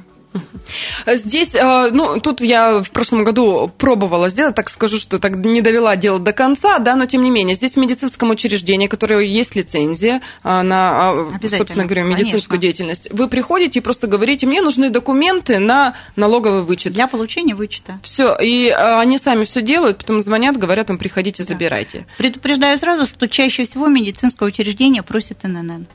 Здесь, 1.06 1.54
э, 1.54 1.90
ну, 1.92 2.20
тут 2.20 2.40
я 2.40 2.82
в 2.82 2.90
прошлом 2.90 3.24
году 3.24 3.70
пробовала 3.78 4.28
сделать, 4.28 4.54
так 4.54 4.70
скажу, 4.70 4.98
что 4.98 5.18
так 5.18 5.36
не 5.36 5.60
довела 5.60 5.96
дело 5.96 6.18
до 6.18 6.32
конца, 6.32 6.78
да, 6.78 6.96
но 6.96 7.06
тем 7.06 7.22
не 7.22 7.30
менее, 7.30 7.56
здесь 7.56 7.74
в 7.74 7.76
медицинском 7.76 8.30
учреждении, 8.30 8.86
которое 8.86 9.24
есть 9.24 9.56
лицензия 9.56 10.22
э, 10.44 10.62
на, 10.62 11.10
а, 11.10 11.30
собственно 11.56 11.84
говоря, 11.84 12.02
медицинскую 12.02 12.58
конечно. 12.58 12.58
деятельность, 12.58 13.08
вы 13.12 13.28
приходите 13.28 13.78
и 13.78 13.82
просто 13.82 14.06
говорите, 14.06 14.46
мне 14.46 14.62
нужны 14.62 14.90
документы 14.90 15.58
на 15.58 15.94
налоговый 16.16 16.62
вычет. 16.62 16.92
Для 16.92 17.06
получения 17.06 17.54
вычета. 17.54 17.98
Все, 18.02 18.36
и 18.40 18.68
они 18.68 19.18
сами 19.18 19.44
все 19.44 19.62
делают, 19.62 19.98
потом 19.98 20.20
звонят, 20.20 20.56
говорят, 20.56 20.88
вам 20.88 20.98
приходите, 20.98 21.44
забирайте. 21.44 22.00
Да. 22.00 22.04
Предупреждаю 22.18 22.78
сразу, 22.78 23.06
что 23.06 23.28
чаще 23.28 23.64
всего 23.64 23.86
медицинское 23.86 24.46
учреждение 24.46 25.02
просит 25.02 25.42
ННН. 25.42 25.86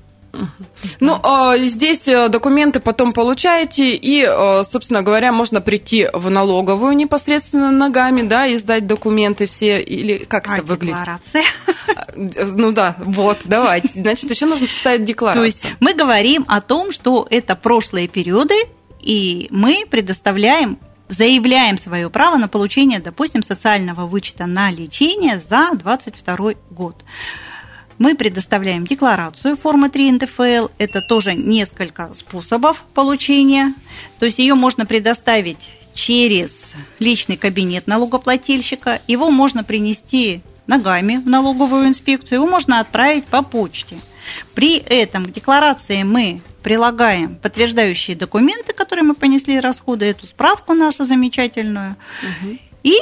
Ну, 0.99 1.19
а, 1.23 1.57
здесь 1.57 2.07
э, 2.07 2.29
документы 2.29 2.79
потом 2.79 3.13
получаете, 3.13 3.95
и, 3.95 4.23
э, 4.23 4.63
собственно 4.63 5.01
говоря, 5.01 5.31
можно 5.31 5.61
прийти 5.61 6.07
в 6.13 6.29
налоговую 6.29 6.95
непосредственно 6.95 7.71
ногами, 7.71 8.21
да, 8.21 8.47
и 8.47 8.57
сдать 8.57 8.87
документы 8.87 9.45
все, 9.45 9.81
или 9.81 10.19
как 10.19 10.47
а 10.47 10.55
это 10.55 10.63
выглядит? 10.63 10.97
декларация? 10.97 11.43
Ну 12.15 12.71
да, 12.71 12.95
вот, 12.99 13.39
давайте. 13.45 13.89
Значит, 13.95 14.29
еще 14.29 14.45
нужно 14.45 14.67
составить 14.67 15.03
декларацию. 15.03 15.41
То 15.41 15.45
есть 15.45 15.65
мы 15.79 15.93
говорим 15.93 16.45
о 16.47 16.61
том, 16.61 16.91
что 16.91 17.27
это 17.29 17.55
прошлые 17.55 18.07
периоды, 18.07 18.55
и 18.99 19.47
мы 19.49 19.85
предоставляем 19.89 20.77
заявляем 21.09 21.77
свое 21.77 22.09
право 22.09 22.37
на 22.37 22.47
получение, 22.47 22.99
допустим, 22.99 23.43
социального 23.43 24.05
вычета 24.05 24.45
на 24.45 24.71
лечение 24.71 25.39
за 25.39 25.71
2022 25.73 26.53
год 26.69 27.03
мы 28.01 28.15
предоставляем 28.15 28.87
декларацию 28.87 29.55
формы 29.55 29.87
3 29.91 30.13
НДФЛ. 30.13 30.69
Это 30.79 31.01
тоже 31.07 31.35
несколько 31.35 32.11
способов 32.15 32.83
получения. 32.95 33.75
То 34.17 34.25
есть 34.25 34.39
ее 34.39 34.55
можно 34.55 34.87
предоставить 34.87 35.69
через 35.93 36.73
личный 36.97 37.37
кабинет 37.37 37.85
налогоплательщика. 37.85 38.99
Его 39.05 39.29
можно 39.29 39.63
принести 39.63 40.41
ногами 40.65 41.17
в 41.17 41.27
налоговую 41.27 41.89
инспекцию, 41.89 42.39
его 42.39 42.47
можно 42.47 42.79
отправить 42.79 43.25
по 43.25 43.43
почте. 43.43 43.97
При 44.55 44.77
этом 44.77 45.27
к 45.27 45.31
декларации 45.31 46.01
мы 46.01 46.41
прилагаем 46.63 47.35
подтверждающие 47.35 48.17
документы, 48.17 48.73
которые 48.73 49.03
мы 49.03 49.13
понесли 49.13 49.59
расходы, 49.59 50.05
эту 50.05 50.25
справку 50.25 50.73
нашу 50.73 51.05
замечательную, 51.05 51.95
угу. 52.23 52.57
и 52.81 52.97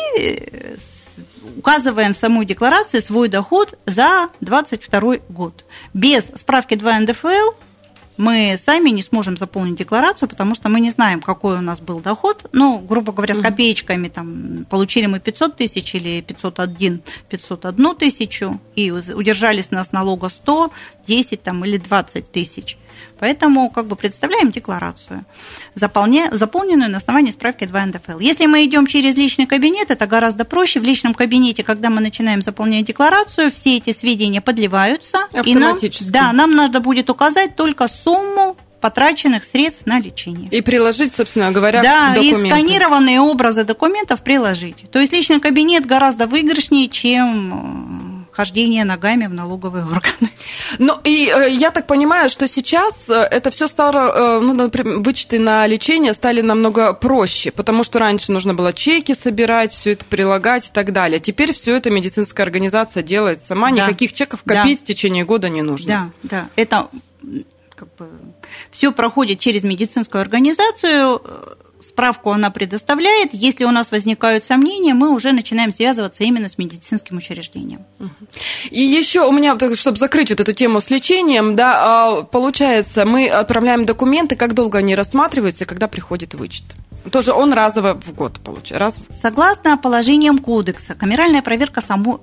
указываем 1.58 2.14
в 2.14 2.18
самой 2.18 2.46
декларации 2.46 3.00
свой 3.00 3.30
доход 3.30 3.78
за 3.86 4.30
2022 4.42 5.18
год. 5.30 5.66
Без 5.94 6.26
справки 6.36 6.76
2 6.76 7.00
НДФЛ 7.02 7.52
мы 8.20 8.60
сами 8.62 8.90
не 8.90 9.02
сможем 9.02 9.38
заполнить 9.38 9.78
декларацию, 9.78 10.28
потому 10.28 10.54
что 10.54 10.68
мы 10.68 10.82
не 10.82 10.90
знаем, 10.90 11.22
какой 11.22 11.58
у 11.58 11.62
нас 11.62 11.80
был 11.80 12.02
доход. 12.02 12.50
Ну, 12.52 12.78
грубо 12.80 13.14
говоря, 13.14 13.34
с 13.34 13.38
копеечками 13.38 14.10
там 14.10 14.66
получили 14.70 15.06
мы 15.06 15.22
500 15.22 15.56
тысяч 15.56 15.96
или 15.96 16.20
501, 16.20 17.02
501 17.30 17.96
тысячу, 17.96 18.60
и 18.76 18.92
удержались 18.92 19.72
нас 19.72 19.94
налога 19.94 20.28
100, 20.28 20.70
10 21.08 21.42
там, 21.42 21.64
или 21.64 21.78
20 21.78 22.30
тысяч. 22.30 22.78
Поэтому 23.20 23.70
как 23.70 23.86
бы 23.88 23.96
представляем 23.96 24.52
декларацию, 24.52 25.26
заполненную 25.76 26.90
на 26.90 26.98
основании 26.98 27.32
справки 27.32 27.66
2 27.66 27.86
НДФЛ. 27.86 28.20
Если 28.20 28.46
мы 28.46 28.66
идем 28.66 28.88
через 28.88 29.16
личный 29.16 29.46
кабинет, 29.46 29.92
это 29.92 30.08
гораздо 30.08 30.46
проще. 30.46 30.80
В 30.80 30.84
личном 30.84 31.14
кабинете, 31.14 31.64
когда 31.64 31.90
мы 31.90 32.02
начинаем 32.02 32.42
заполнять 32.42 32.86
декларацию, 32.86 33.52
все 33.52 33.78
эти 33.78 33.92
сведения 33.92 34.42
подливаются. 34.42 35.20
И 35.44 35.56
нам, 35.56 35.78
да, 36.10 36.32
нам 36.32 36.52
надо 36.52 36.80
будет 36.80 37.10
указать 37.10 37.56
только 37.56 37.88
сумму 37.88 38.56
потраченных 38.80 39.44
средств 39.44 39.86
на 39.86 40.00
лечение. 40.00 40.50
И 40.50 40.62
приложить, 40.62 41.14
собственно 41.16 41.52
говоря, 41.52 41.82
да, 41.82 42.14
документы. 42.16 42.48
и 42.48 42.50
сканированные 42.50 43.20
образы 43.20 43.64
документов 43.64 44.22
приложить. 44.22 44.90
То 44.92 45.00
есть 45.00 45.14
личный 45.14 45.40
кабинет 45.40 45.86
гораздо 45.86 46.28
выигрышнее, 46.28 46.88
чем 46.88 47.54
э, 47.54 47.99
хождение 48.40 48.86
ногами 48.86 49.28
в 49.28 49.34
налоговые 49.34 49.84
органы. 49.84 50.32
Ну, 50.78 50.98
и 51.04 51.30
э, 51.30 51.50
я 51.50 51.72
так 51.72 51.88
понимаю, 51.88 52.30
что 52.30 52.48
сейчас 52.48 53.10
э, 53.10 53.14
это 53.14 53.52
все 53.52 53.68
стало, 53.68 54.38
э, 54.38 54.40
ну, 54.40 54.54
например, 54.54 55.00
вычеты 55.00 55.40
на 55.40 55.68
лечение 55.68 56.14
стали 56.14 56.40
намного 56.40 56.94
проще, 56.94 57.52
потому 57.52 57.84
что 57.84 58.00
раньше 58.00 58.32
нужно 58.32 58.54
было 58.54 58.72
чеки 58.72 59.14
собирать, 59.14 59.74
все 59.74 59.92
это 59.92 60.06
прилагать 60.06 60.68
и 60.68 60.70
так 60.72 60.94
далее. 60.94 61.20
Теперь 61.20 61.52
все 61.52 61.76
это 61.76 61.90
медицинская 61.90 62.46
организация 62.46 63.04
делает 63.04 63.44
сама, 63.44 63.72
да. 63.72 63.88
никаких 63.88 64.14
чеков 64.14 64.42
копить 64.46 64.80
да. 64.80 64.86
в 64.86 64.88
течение 64.88 65.26
года 65.26 65.50
не 65.50 65.62
нужно. 65.62 66.14
Да, 66.24 66.30
да, 66.30 66.50
это 66.56 66.88
как 67.76 67.94
бы 67.96 68.10
все 68.72 68.94
проходит 68.94 69.42
через 69.42 69.64
медицинскую 69.64 70.22
организацию, 70.22 71.22
справку 71.82 72.32
она 72.32 72.50
предоставляет. 72.50 73.34
Если 73.34 73.64
у 73.64 73.72
нас 73.72 73.92
возникают 73.92 74.44
сомнения, 74.44 74.94
мы 74.94 75.10
уже 75.10 75.32
начинаем 75.32 75.72
связываться 75.72 76.24
именно 76.24 76.50
с 76.50 76.58
медицинским 76.58 77.18
учреждением. 77.18 77.86
И 78.70 78.82
еще 78.82 79.28
у 79.28 79.32
меня, 79.32 79.56
чтобы 79.76 79.98
закрыть 79.98 80.30
вот 80.30 80.40
эту 80.40 80.54
тему 80.54 80.82
с 80.82 80.90
лечением, 80.90 81.56
да, 81.56 81.82
а, 81.82 82.24
получается, 82.24 83.06
мы 83.06 83.30
отправляем 83.30 83.86
документы, 83.86 84.36
как 84.36 84.54
долго 84.54 84.80
они 84.80 84.96
рассматриваются 84.96 85.64
и 85.64 85.68
когда 85.68 85.88
приходит 85.88 86.34
вычет? 86.34 86.66
Тоже 87.12 87.32
он 87.32 87.54
разово 87.54 88.00
в 88.00 88.14
год 88.14 88.40
получается. 88.44 88.80
Раз... 88.80 88.96
Согласно 89.22 89.78
положениям 89.78 90.38
кодекса, 90.38 90.96
камеральная 90.96 91.42
проверка 91.42 91.82
само 91.82 92.22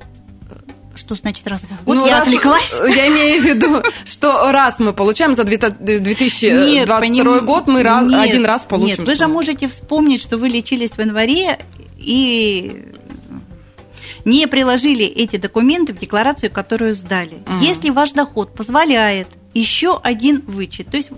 что 0.96 1.14
значит 1.14 1.46
раз 1.46 1.62
в 1.62 1.84
год? 1.84 1.96
Ну, 1.96 2.06
я 2.06 2.18
раз, 2.18 2.26
отвлеклась. 2.26 2.72
Я 2.94 3.08
имею 3.08 3.42
в 3.42 3.44
виду, 3.44 3.82
что 4.04 4.50
раз 4.52 4.78
мы 4.78 4.92
получаем 4.92 5.34
за 5.34 5.44
2022 5.44 7.06
нет, 7.06 7.44
год, 7.44 7.68
мы 7.68 7.82
раз, 7.82 8.06
нет, 8.06 8.20
один 8.20 8.44
раз 8.44 8.62
получим. 8.62 8.98
Нет, 8.98 9.08
вы 9.08 9.14
же 9.14 9.26
можете 9.26 9.68
вспомнить, 9.68 10.22
что 10.22 10.38
вы 10.38 10.48
лечились 10.48 10.92
в 10.92 10.98
январе 11.00 11.58
и 11.98 12.92
не 14.24 14.46
приложили 14.48 15.06
эти 15.06 15.36
документы 15.36 15.92
в 15.94 15.98
декларацию, 15.98 16.50
которую 16.50 16.94
сдали. 16.94 17.34
Угу. 17.46 17.58
Если 17.60 17.90
ваш 17.90 18.12
доход 18.12 18.54
позволяет 18.54 19.28
еще 19.58 19.98
один 20.02 20.42
вычет. 20.46 20.88
То 20.90 20.96
есть, 20.96 21.10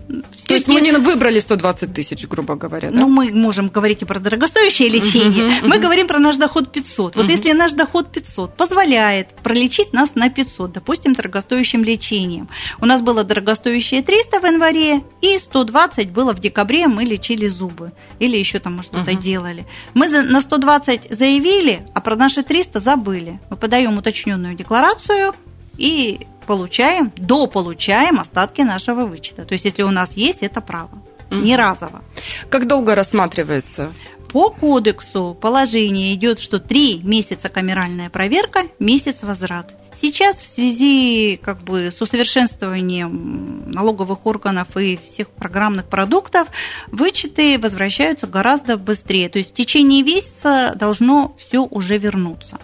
То 0.46 0.54
есть 0.54 0.68
мы 0.68 0.80
не 0.80 0.92
выбрали 0.92 1.38
120 1.38 1.94
тысяч, 1.94 2.26
грубо 2.26 2.54
говоря, 2.54 2.90
да? 2.90 2.98
Ну, 2.98 3.08
мы 3.08 3.32
можем 3.32 3.68
говорить 3.68 4.02
и 4.02 4.04
про 4.04 4.18
дорогостоящее 4.18 4.88
лечение. 4.88 5.60
Мы 5.62 5.78
говорим 5.78 6.06
про 6.06 6.18
наш 6.18 6.36
доход 6.36 6.72
500. 6.72 7.16
Вот 7.16 7.28
если 7.28 7.52
наш 7.52 7.72
доход 7.72 8.12
500 8.12 8.56
позволяет 8.56 9.34
пролечить 9.42 9.92
нас 9.92 10.14
на 10.14 10.30
500, 10.30 10.72
допустим, 10.72 11.14
дорогостоящим 11.14 11.84
лечением. 11.84 12.48
У 12.80 12.86
нас 12.86 13.02
было 13.02 13.24
дорогостоящее 13.24 14.02
300 14.02 14.40
в 14.40 14.44
январе, 14.44 15.02
и 15.20 15.38
120 15.38 16.10
было 16.10 16.32
в 16.32 16.40
декабре, 16.40 16.88
мы 16.88 17.04
лечили 17.04 17.48
зубы. 17.48 17.92
Или 18.18 18.36
еще 18.36 18.58
там 18.58 18.76
мы 18.76 18.82
что-то 18.82 19.14
делали. 19.14 19.66
Мы 19.94 20.08
на 20.08 20.40
120 20.40 21.08
заявили, 21.10 21.82
а 21.94 22.00
про 22.00 22.16
наши 22.16 22.42
300 22.42 22.80
забыли. 22.80 23.40
Мы 23.50 23.56
подаем 23.56 23.98
уточненную 23.98 24.54
декларацию, 24.54 25.34
и 25.76 26.20
получаем, 26.48 27.12
дополучаем 27.18 28.18
остатки 28.18 28.62
нашего 28.62 29.04
вычета. 29.04 29.44
То 29.44 29.52
есть, 29.52 29.66
если 29.66 29.82
у 29.82 29.90
нас 29.90 30.14
есть 30.16 30.42
это 30.42 30.62
право, 30.62 30.90
mm 31.30 31.42
не 31.42 31.56
разово. 31.56 32.02
Как 32.48 32.66
долго 32.66 32.94
рассматривается? 32.94 33.92
По 34.32 34.48
кодексу 34.48 35.36
положение 35.38 36.14
идет, 36.14 36.40
что 36.40 36.58
три 36.58 37.00
месяца 37.02 37.50
камеральная 37.50 38.08
проверка, 38.08 38.62
месяц 38.78 39.22
возврат. 39.22 39.74
Сейчас 40.00 40.36
в 40.36 40.48
связи 40.48 41.38
как 41.42 41.60
бы, 41.60 41.90
с 41.90 42.00
усовершенствованием 42.00 43.70
налоговых 43.70 44.24
органов 44.24 44.74
и 44.76 44.96
всех 44.96 45.28
программных 45.28 45.84
продуктов 45.86 46.48
вычеты 46.86 47.58
возвращаются 47.58 48.26
гораздо 48.26 48.78
быстрее. 48.78 49.28
То 49.28 49.38
есть 49.38 49.50
в 49.50 49.54
течение 49.54 50.02
месяца 50.02 50.72
должно 50.74 51.34
все 51.38 51.64
уже 51.64 51.98
вернуться. 51.98 52.58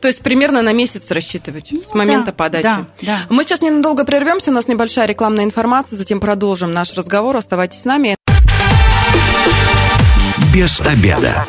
То 0.00 0.08
есть 0.08 0.20
примерно 0.20 0.62
на 0.62 0.72
месяц 0.72 1.10
рассчитывать 1.10 1.68
ну, 1.70 1.80
с 1.80 1.94
момента 1.94 2.26
да, 2.26 2.32
подачи. 2.32 2.62
Да, 2.64 2.86
да. 3.02 3.18
Мы 3.28 3.44
сейчас 3.44 3.60
ненадолго 3.60 4.04
прервемся, 4.04 4.50
у 4.50 4.54
нас 4.54 4.68
небольшая 4.68 5.06
рекламная 5.06 5.44
информация, 5.44 5.96
затем 5.96 6.20
продолжим 6.20 6.72
наш 6.72 6.94
разговор. 6.94 7.36
Оставайтесь 7.36 7.80
с 7.80 7.84
нами. 7.84 8.16
Без 10.52 10.80
обеда. 10.80 11.46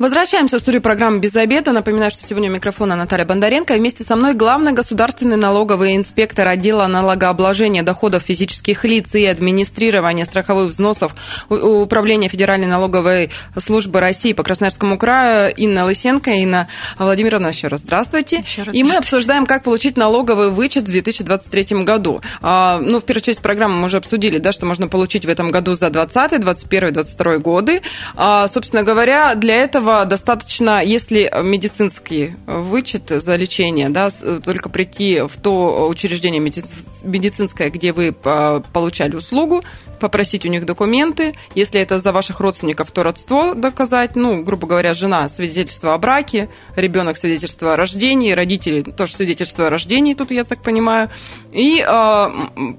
Возвращаемся 0.00 0.56
в 0.56 0.60
студию 0.60 0.80
программы 0.80 1.18
«Без 1.18 1.36
обеда». 1.36 1.72
Напоминаю, 1.72 2.10
что 2.10 2.26
сегодня 2.26 2.48
у 2.48 2.54
микрофона 2.54 2.96
Наталья 2.96 3.26
Бондаренко. 3.26 3.74
вместе 3.74 4.02
со 4.02 4.16
мной 4.16 4.32
главный 4.32 4.72
государственный 4.72 5.36
налоговый 5.36 5.94
инспектор 5.94 6.48
отдела 6.48 6.86
налогообложения 6.86 7.82
доходов 7.82 8.22
физических 8.22 8.86
лиц 8.86 9.14
и 9.14 9.26
администрирования 9.26 10.24
страховых 10.24 10.70
взносов 10.70 11.14
Управления 11.50 12.30
Федеральной 12.30 12.66
налоговой 12.66 13.30
службы 13.58 14.00
России 14.00 14.32
по 14.32 14.42
Красноярскому 14.42 14.96
краю 14.96 15.52
Инна 15.54 15.84
Лысенко. 15.84 16.30
Инна 16.30 16.68
Владимировна, 16.98 17.48
еще 17.48 17.66
раз 17.66 17.80
здравствуйте. 17.80 18.38
Еще 18.38 18.62
раз 18.62 18.74
и 18.74 18.82
мы 18.82 18.96
обсуждаем, 18.96 19.44
как 19.44 19.64
получить 19.64 19.98
налоговый 19.98 20.50
вычет 20.50 20.84
в 20.84 20.90
2023 20.90 21.84
году. 21.84 22.22
А, 22.40 22.78
ну, 22.78 23.00
в 23.00 23.04
первую 23.04 23.22
часть 23.22 23.42
программы 23.42 23.74
мы 23.74 23.84
уже 23.84 23.98
обсудили, 23.98 24.38
да, 24.38 24.52
что 24.52 24.64
можно 24.64 24.88
получить 24.88 25.26
в 25.26 25.28
этом 25.28 25.50
году 25.50 25.74
за 25.74 25.90
2020, 25.90 26.40
2021, 26.40 26.92
2022 26.94 27.38
годы. 27.40 27.82
А, 28.16 28.48
собственно 28.48 28.82
говоря, 28.82 29.34
для 29.34 29.56
этого 29.56 29.89
этого 29.90 30.04
достаточно, 30.04 30.82
если 30.82 31.30
медицинский 31.42 32.34
вычет 32.46 33.08
за 33.08 33.36
лечение, 33.36 33.88
да, 33.88 34.10
только 34.44 34.68
прийти 34.68 35.20
в 35.20 35.36
то 35.36 35.88
учреждение 35.88 36.40
медицинское, 36.40 37.70
где 37.70 37.92
вы 37.92 38.14
а, 38.24 38.60
получали 38.72 39.16
услугу, 39.16 39.62
попросить 40.00 40.44
у 40.46 40.48
них 40.48 40.64
документы. 40.64 41.36
Если 41.54 41.80
это 41.80 42.00
за 42.00 42.12
ваших 42.12 42.40
родственников, 42.40 42.90
то 42.90 43.04
родство 43.04 43.54
доказать. 43.54 44.16
Ну, 44.16 44.42
грубо 44.42 44.66
говоря, 44.66 44.94
жена 44.94 45.28
свидетельство 45.28 45.94
о 45.94 45.98
браке, 45.98 46.48
ребенок 46.74 47.16
свидетельство 47.16 47.74
о 47.74 47.76
рождении, 47.76 48.32
родители 48.32 48.82
тоже 48.82 49.14
свидетельство 49.14 49.66
о 49.66 49.70
рождении, 49.70 50.14
тут 50.14 50.32
я 50.32 50.44
так 50.44 50.62
понимаю. 50.62 51.10
И 51.52 51.84
э, 51.86 52.28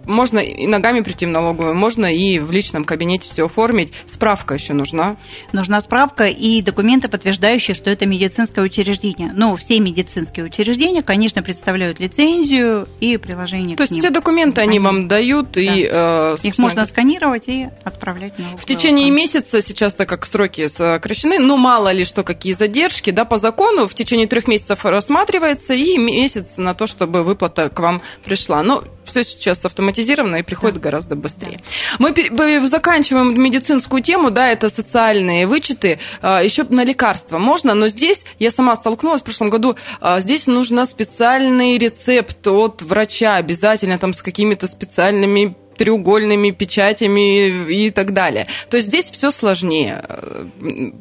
можно 0.06 0.40
и 0.40 0.68
ногами 0.68 1.02
прийти 1.02 1.26
в 1.26 1.30
налоговую, 1.30 1.76
можно 1.76 2.14
и 2.14 2.40
в 2.40 2.52
личном 2.52 2.84
кабинете 2.84 3.30
все 3.30 3.46
оформить. 3.46 3.94
Справка 4.08 4.56
еще 4.56 4.74
нужна. 4.74 5.16
Нужна 5.54 5.80
справка 5.80 6.26
и 6.26 6.62
документы, 6.62 7.01
подтверждающие, 7.10 7.76
что 7.76 7.90
это 7.90 8.06
медицинское 8.06 8.62
учреждение. 8.62 9.32
Но 9.34 9.56
все 9.56 9.80
медицинские 9.80 10.46
учреждения, 10.46 11.02
конечно, 11.02 11.44
представляют 11.44 12.00
лицензию 12.00 12.88
и 13.00 13.18
приложение 13.18 13.78
То 13.78 13.84
есть 13.84 13.98
все 13.98 14.10
документы 14.10 14.62
они, 14.62 14.78
они 14.78 14.80
вам 14.80 15.08
дают, 15.08 15.52
да. 15.52 15.62
и... 15.62 15.88
Э, 15.90 16.38
Их 16.44 16.58
можно 16.58 16.86
сканировать 16.86 17.48
и 17.48 17.70
отправлять 17.84 18.38
на 18.40 18.58
В 18.58 18.66
течение 18.66 19.10
месяца 19.10 19.62
сейчас, 19.62 19.94
так 19.94 20.10
как 20.10 20.26
сроки 20.26 20.68
сокращены, 20.68 21.40
ну, 21.40 21.58
мало 21.58 21.92
ли 21.92 22.04
что, 22.04 22.24
какие 22.24 22.54
задержки, 22.54 23.12
да, 23.12 23.26
по 23.26 23.38
закону 23.38 23.88
в 23.88 23.94
течение 23.94 24.28
трех 24.28 24.48
месяцев 24.48 24.86
рассматривается 24.86 25.74
и 25.74 25.98
месяц 25.98 26.58
на 26.58 26.74
то, 26.74 26.88
чтобы 26.88 27.24
выплата 27.24 27.70
к 27.70 27.80
вам 27.80 28.02
пришла. 28.24 28.64
Но 28.64 28.84
все 29.06 29.24
сейчас 29.24 29.66
автоматизировано 29.66 30.38
и 30.38 30.42
приходит 30.42 30.76
да. 30.76 30.82
гораздо 30.82 31.16
быстрее. 31.16 31.62
Да. 32.00 32.10
Мы 32.40 32.68
заканчиваем 32.68 33.40
медицинскую 33.42 34.02
тему, 34.02 34.32
да, 34.32 34.48
это 34.50 34.70
социальные 34.70 35.48
вычеты. 35.48 36.00
А, 36.22 36.42
Еще 36.42 36.64
на 36.64 36.84
лекарства 36.92 37.38
можно, 37.38 37.74
но 37.74 37.88
здесь 37.88 38.26
я 38.40 38.52
сама 38.52 38.76
столкнулась 38.76 39.22
в 39.22 39.24
прошлом 39.24 39.50
году, 39.50 39.76
а, 40.00 40.20
здесь 40.20 40.48
нужно 40.48 40.86
специальный 40.86 41.78
рецепт 41.78 42.46
от 42.48 42.82
врача, 42.82 43.38
обязательно 43.38 43.98
там 43.98 44.14
с 44.14 44.22
какими-то 44.22 44.68
специальными 44.68 45.56
треугольными 45.78 46.52
печатями 46.52 47.72
и 47.72 47.92
так 47.92 48.14
далее. 48.14 48.48
То 48.70 48.78
есть 48.78 48.90
здесь 48.90 49.10
все 49.10 49.32
сложнее 49.32 50.04
э, 50.08 50.46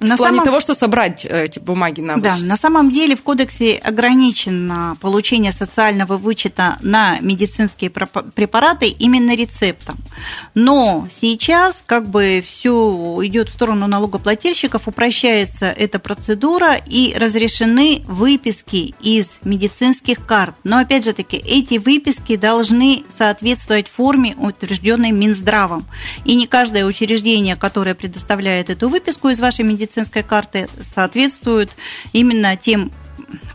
на 0.01 0.15
в 0.15 0.19
плане 0.19 0.37
самом... 0.37 0.45
того, 0.45 0.61
что 0.61 0.75
собрать 0.75 1.25
э, 1.25 1.45
эти 1.45 1.59
бумаги 1.59 2.01
на 2.01 2.17
Да, 2.17 2.37
на 2.41 2.57
самом 2.57 2.91
деле 2.91 3.17
в 3.17 3.23
кодексе 3.23 3.75
ограничено 3.77 4.97
получение 5.01 5.53
социального 5.53 6.17
вычета 6.17 6.79
на 6.81 7.19
медицинские 7.21 7.91
препараты 7.91 8.89
именно 8.89 9.35
рецептом. 9.35 9.97
Но 10.55 11.09
сейчас 11.13 11.83
как 11.87 12.09
бы 12.09 12.43
все 12.47 13.19
идет 13.23 13.49
в 13.49 13.55
сторону 13.55 13.87
налогоплательщиков, 13.87 14.89
упрощается 14.89 15.67
эта 15.67 15.99
процедура 15.99 16.75
и 16.75 17.15
разрешены 17.17 18.03
выписки 18.07 18.95
из 19.01 19.37
медицинских 19.45 20.25
карт. 20.27 20.55
Но 20.65 20.79
опять 20.79 21.05
же 21.05 21.13
таки, 21.13 21.37
эти 21.37 21.79
выписки 21.79 22.37
должны 22.37 23.05
соответствовать 23.09 23.89
форме 23.89 24.35
утвержденной 24.63 25.11
Минздравом. 25.11 25.87
И 26.25 26.35
не 26.35 26.47
каждое 26.47 26.85
учреждение, 26.85 27.57
которое 27.57 27.95
предоставляет 27.95 28.71
эту 28.71 28.89
выписку 28.89 29.29
из 29.29 29.41
вашей 29.41 29.65
медицинской 29.65 30.23
карты, 30.23 30.69
соответствует 30.95 31.71
именно 32.13 32.57
тем 32.57 32.93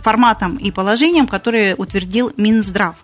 форматам 0.02 0.58
и 0.58 0.72
положениям, 0.72 1.28
которые 1.28 1.76
утвердил 1.76 2.32
Минздрав. 2.38 2.96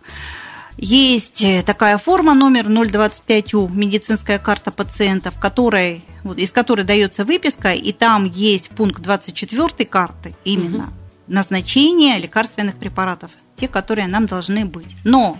Есть 0.77 1.41
э, 1.41 1.63
такая 1.63 1.97
форма 1.97 2.33
номер 2.33 2.67
025У, 2.67 3.71
медицинская 3.71 4.39
карта 4.39 4.71
пациента, 4.71 5.29
в 5.29 5.39
которой, 5.39 6.03
вот, 6.23 6.37
из 6.37 6.51
которой 6.51 6.83
дается 6.83 7.25
выписка, 7.25 7.73
и 7.73 7.91
там 7.91 8.25
есть 8.25 8.69
пункт 8.69 9.01
24 9.01 9.85
карты 9.85 10.33
именно 10.43 10.85
угу. 10.85 10.93
назначение 11.27 12.17
лекарственных 12.17 12.77
препаратов, 12.77 13.31
те, 13.57 13.67
которые 13.67 14.07
нам 14.07 14.25
должны 14.25 14.65
быть. 14.65 14.95
Но 15.03 15.37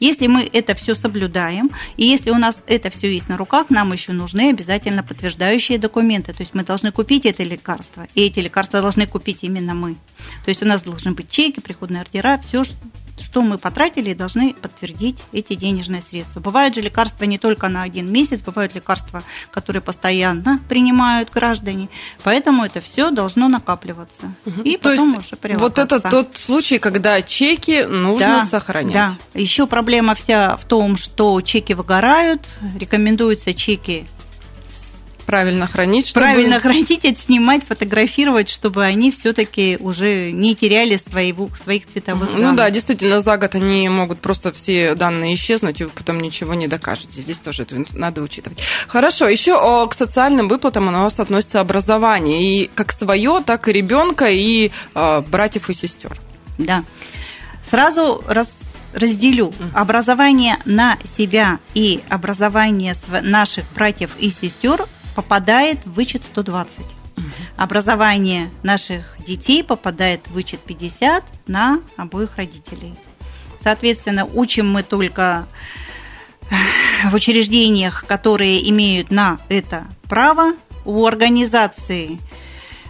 если 0.00 0.26
мы 0.26 0.48
это 0.52 0.74
все 0.74 0.94
соблюдаем, 0.94 1.70
и 1.96 2.06
если 2.06 2.30
у 2.30 2.38
нас 2.38 2.62
это 2.66 2.90
все 2.90 3.12
есть 3.12 3.28
на 3.28 3.36
руках, 3.36 3.70
нам 3.70 3.92
еще 3.92 4.12
нужны 4.12 4.50
обязательно 4.50 5.02
подтверждающие 5.02 5.78
документы. 5.78 6.32
То 6.32 6.42
есть 6.42 6.54
мы 6.54 6.64
должны 6.64 6.92
купить 6.92 7.26
это 7.26 7.42
лекарство, 7.42 8.06
и 8.14 8.22
эти 8.22 8.40
лекарства 8.40 8.80
должны 8.80 9.06
купить 9.06 9.38
именно 9.42 9.74
мы. 9.74 9.94
То 10.44 10.48
есть 10.48 10.62
у 10.62 10.66
нас 10.66 10.82
должны 10.82 11.12
быть 11.12 11.30
чеки, 11.30 11.60
приходные 11.60 12.02
ордера, 12.02 12.38
все, 12.38 12.64
что 13.18 13.42
мы 13.42 13.58
потратили, 13.58 14.14
должны 14.14 14.54
подтвердить 14.54 15.22
эти 15.32 15.54
денежные 15.54 16.02
средства. 16.02 16.40
Бывают 16.40 16.74
же 16.74 16.80
лекарства 16.80 17.24
не 17.24 17.38
только 17.38 17.68
на 17.68 17.82
один 17.82 18.10
месяц, 18.10 18.40
бывают 18.40 18.74
лекарства, 18.74 19.22
которые 19.50 19.82
постоянно 19.82 20.60
принимают 20.68 21.30
граждане, 21.30 21.88
поэтому 22.22 22.64
это 22.64 22.80
все 22.80 23.10
должно 23.10 23.48
накапливаться. 23.48 24.34
Угу. 24.46 24.62
И 24.62 24.76
То 24.76 24.90
потом 24.90 25.14
есть 25.14 25.32
уже 25.32 25.58
Вот 25.58 25.78
это 25.78 26.00
тот 26.00 26.36
случай, 26.36 26.78
когда 26.78 27.22
чеки 27.22 27.84
нужно 27.84 28.26
да, 28.26 28.46
сохранять. 28.46 28.92
Да. 28.92 29.14
Еще 29.34 29.61
проблема 29.66 30.14
вся 30.14 30.56
в 30.56 30.64
том, 30.64 30.96
что 30.96 31.40
чеки 31.40 31.74
выгорают, 31.74 32.48
рекомендуются 32.78 33.54
чеки 33.54 34.06
Правильно 35.26 35.66
хранить, 35.66 36.08
чтобы... 36.08 36.26
Правильно 36.26 36.60
хранить, 36.60 37.04
отснимать, 37.04 37.64
фотографировать, 37.64 38.50
чтобы 38.50 38.84
они 38.84 39.10
все-таки 39.10 39.78
уже 39.80 40.30
не 40.32 40.54
теряли 40.54 40.96
своего, 40.96 41.48
своих 41.62 41.86
цветовых 41.86 42.32
данных. 42.32 42.50
Ну 42.50 42.56
да, 42.56 42.70
действительно, 42.70 43.20
за 43.20 43.36
год 43.36 43.54
они 43.54 43.88
могут 43.88 44.20
просто 44.20 44.52
все 44.52 44.94
данные 44.94 45.34
исчезнуть, 45.34 45.80
и 45.80 45.84
вы 45.84 45.90
потом 45.90 46.20
ничего 46.20 46.54
не 46.54 46.68
докажете. 46.68 47.20
Здесь 47.20 47.38
тоже 47.38 47.62
это 47.62 47.82
надо 47.92 48.22
учитывать. 48.22 48.58
Хорошо, 48.88 49.28
еще 49.28 49.86
к 49.88 49.94
социальным 49.94 50.48
выплатам 50.48 50.88
у 50.88 50.90
нас 50.90 51.18
относится 51.18 51.60
образование. 51.60 52.42
И 52.42 52.70
как 52.74 52.92
свое, 52.92 53.42
так 53.44 53.68
и 53.68 53.72
ребенка, 53.72 54.26
и 54.28 54.70
э, 54.94 55.22
братьев 55.28 55.70
и 55.70 55.74
сестер. 55.74 56.20
Да. 56.58 56.84
Сразу 57.70 58.22
раз 58.26 58.48
разделю 58.92 59.52
образование 59.74 60.56
на 60.64 60.98
себя 61.04 61.58
и 61.74 62.02
образование 62.08 62.94
наших 63.22 63.64
братьев 63.74 64.10
и 64.18 64.30
сестер 64.30 64.86
попадает 65.14 65.84
в 65.84 65.92
вычет 65.92 66.22
120. 66.22 66.84
Образование 67.56 68.50
наших 68.62 69.16
детей 69.26 69.62
попадает 69.62 70.26
в 70.26 70.32
вычет 70.32 70.60
50 70.60 71.24
на 71.46 71.80
обоих 71.96 72.36
родителей. 72.36 72.94
Соответственно, 73.62 74.24
учим 74.24 74.70
мы 74.70 74.82
только 74.82 75.46
в 77.04 77.14
учреждениях, 77.14 78.04
которые 78.06 78.68
имеют 78.70 79.10
на 79.10 79.38
это 79.48 79.84
право. 80.08 80.52
У 80.84 81.06
организации, 81.06 82.18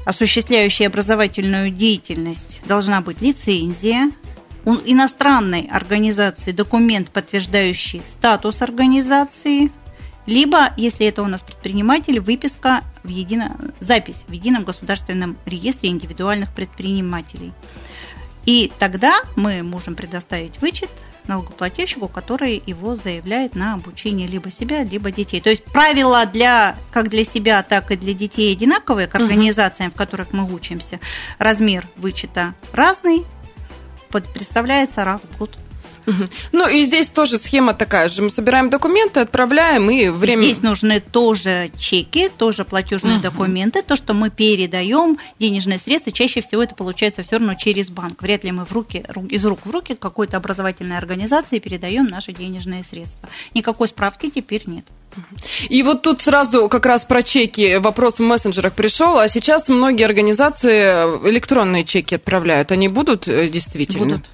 осуществляющей 0.07 0.87
образовательную 0.87 1.71
деятельность, 1.71 2.63
должна 2.67 3.03
быть 3.03 3.21
лицензия. 3.21 4.11
У 4.65 4.75
иностранной 4.75 5.69
организации 5.71 6.53
документ, 6.53 7.11
подтверждающий 7.11 8.03
статус 8.17 8.63
организации– 8.63 9.71
либо, 10.27 10.73
если 10.77 11.07
это 11.07 11.23
у 11.23 11.27
нас 11.27 11.43
предприниматель, 11.43 12.21
выписка 12.21 12.83
в 13.03 13.09
едино... 13.09 13.57
запись 13.81 14.25
в 14.29 14.33
едином 14.33 14.65
государственном 14.65 15.37
реестре 15.47 15.91
индивидуальных 15.91 16.53
предпринимателей. 16.53 17.53
И 18.47 18.73
тогда 18.79 19.23
мы 19.37 19.63
можем 19.63 19.95
предоставить 19.95 20.61
вычет 20.61 20.91
налогоплательщику, 21.29 22.09
который 22.09 22.61
его 22.67 22.97
заявляет 22.97 23.55
на 23.55 23.75
обучение 23.75 24.27
либо 24.27 24.51
себя, 24.51 24.83
либо 24.83 25.13
детей. 25.13 25.41
То 25.41 25.51
есть 25.51 25.65
правила 25.65 26.27
для 26.27 26.77
как 26.91 27.09
для 27.09 27.25
себя, 27.25 27.63
так 27.63 27.93
и 27.93 27.97
для 27.97 28.13
детей 28.13 28.53
одинаковые 28.53 29.07
к 29.07 29.15
организациям, 29.15 29.89
угу. 29.89 29.95
в 29.95 29.99
которых 29.99 30.33
мы 30.33 30.53
учимся. 30.53 30.99
Размер 31.39 31.87
вычета 31.97 32.55
разный, 32.73 33.25
представляется 34.21 35.05
раз 35.05 35.25
в 35.25 35.39
год. 35.39 35.59
Ну 36.53 36.69
и 36.69 36.85
здесь 36.85 37.09
тоже 37.09 37.39
схема 37.39 37.75
такая 37.75 38.09
же. 38.09 38.23
Мы 38.23 38.31
собираем 38.31 38.71
документы, 38.71 39.21
отправляем 39.21 39.91
и 39.91 40.09
время... 40.09 40.43
Здесь 40.43 40.63
нужны 40.63 41.01
тоже 41.01 41.71
чеки, 41.79 42.29
тоже 42.29 42.65
платежные 42.65 43.17
угу. 43.17 43.23
документы, 43.23 43.83
то, 43.83 43.97
что 43.97 44.15
мы 44.15 44.31
передаем 44.31 45.19
денежные 45.39 45.79
средства. 45.79 46.13
Чаще 46.13 46.41
всего 46.41 46.63
это 46.63 46.75
получается 46.75 47.23
все 47.23 47.37
равно 47.39 47.55
через 47.55 47.91
банк. 47.91 48.23
Вряд 48.23 48.45
ли 48.45 48.53
мы 48.53 48.65
в 48.65 48.73
руки, 48.73 49.05
из 49.29 49.45
рук 49.45 49.61
в 49.65 49.71
руки 49.71 49.95
какой-то 49.95 50.37
образовательной 50.37 50.99
организации 50.99 51.59
передаем 51.59 52.07
наши 52.07 52.33
денежные 52.33 52.85
средства. 52.85 53.29
Никакой 53.55 53.89
справки 53.89 54.31
теперь 54.31 54.63
нет. 54.67 54.85
И 55.69 55.83
вот 55.83 56.03
тут 56.03 56.23
сразу 56.23 56.69
как 56.69 56.87
раз 56.87 57.05
про 57.05 57.23
чеки 57.23 57.77
вопрос 57.77 58.19
в 58.19 58.23
мессенджерах 58.23 58.73
пришел, 58.73 59.19
а 59.19 59.29
сейчас 59.29 59.69
многие 59.69 60.05
организации 60.05 61.29
электронные 61.29 61.85
чеки 61.85 62.15
отправляют. 62.15 62.73
Они 62.73 62.89
будут 62.89 63.29
э, 63.29 63.49
действительно? 63.49 64.17
Будут. 64.17 64.31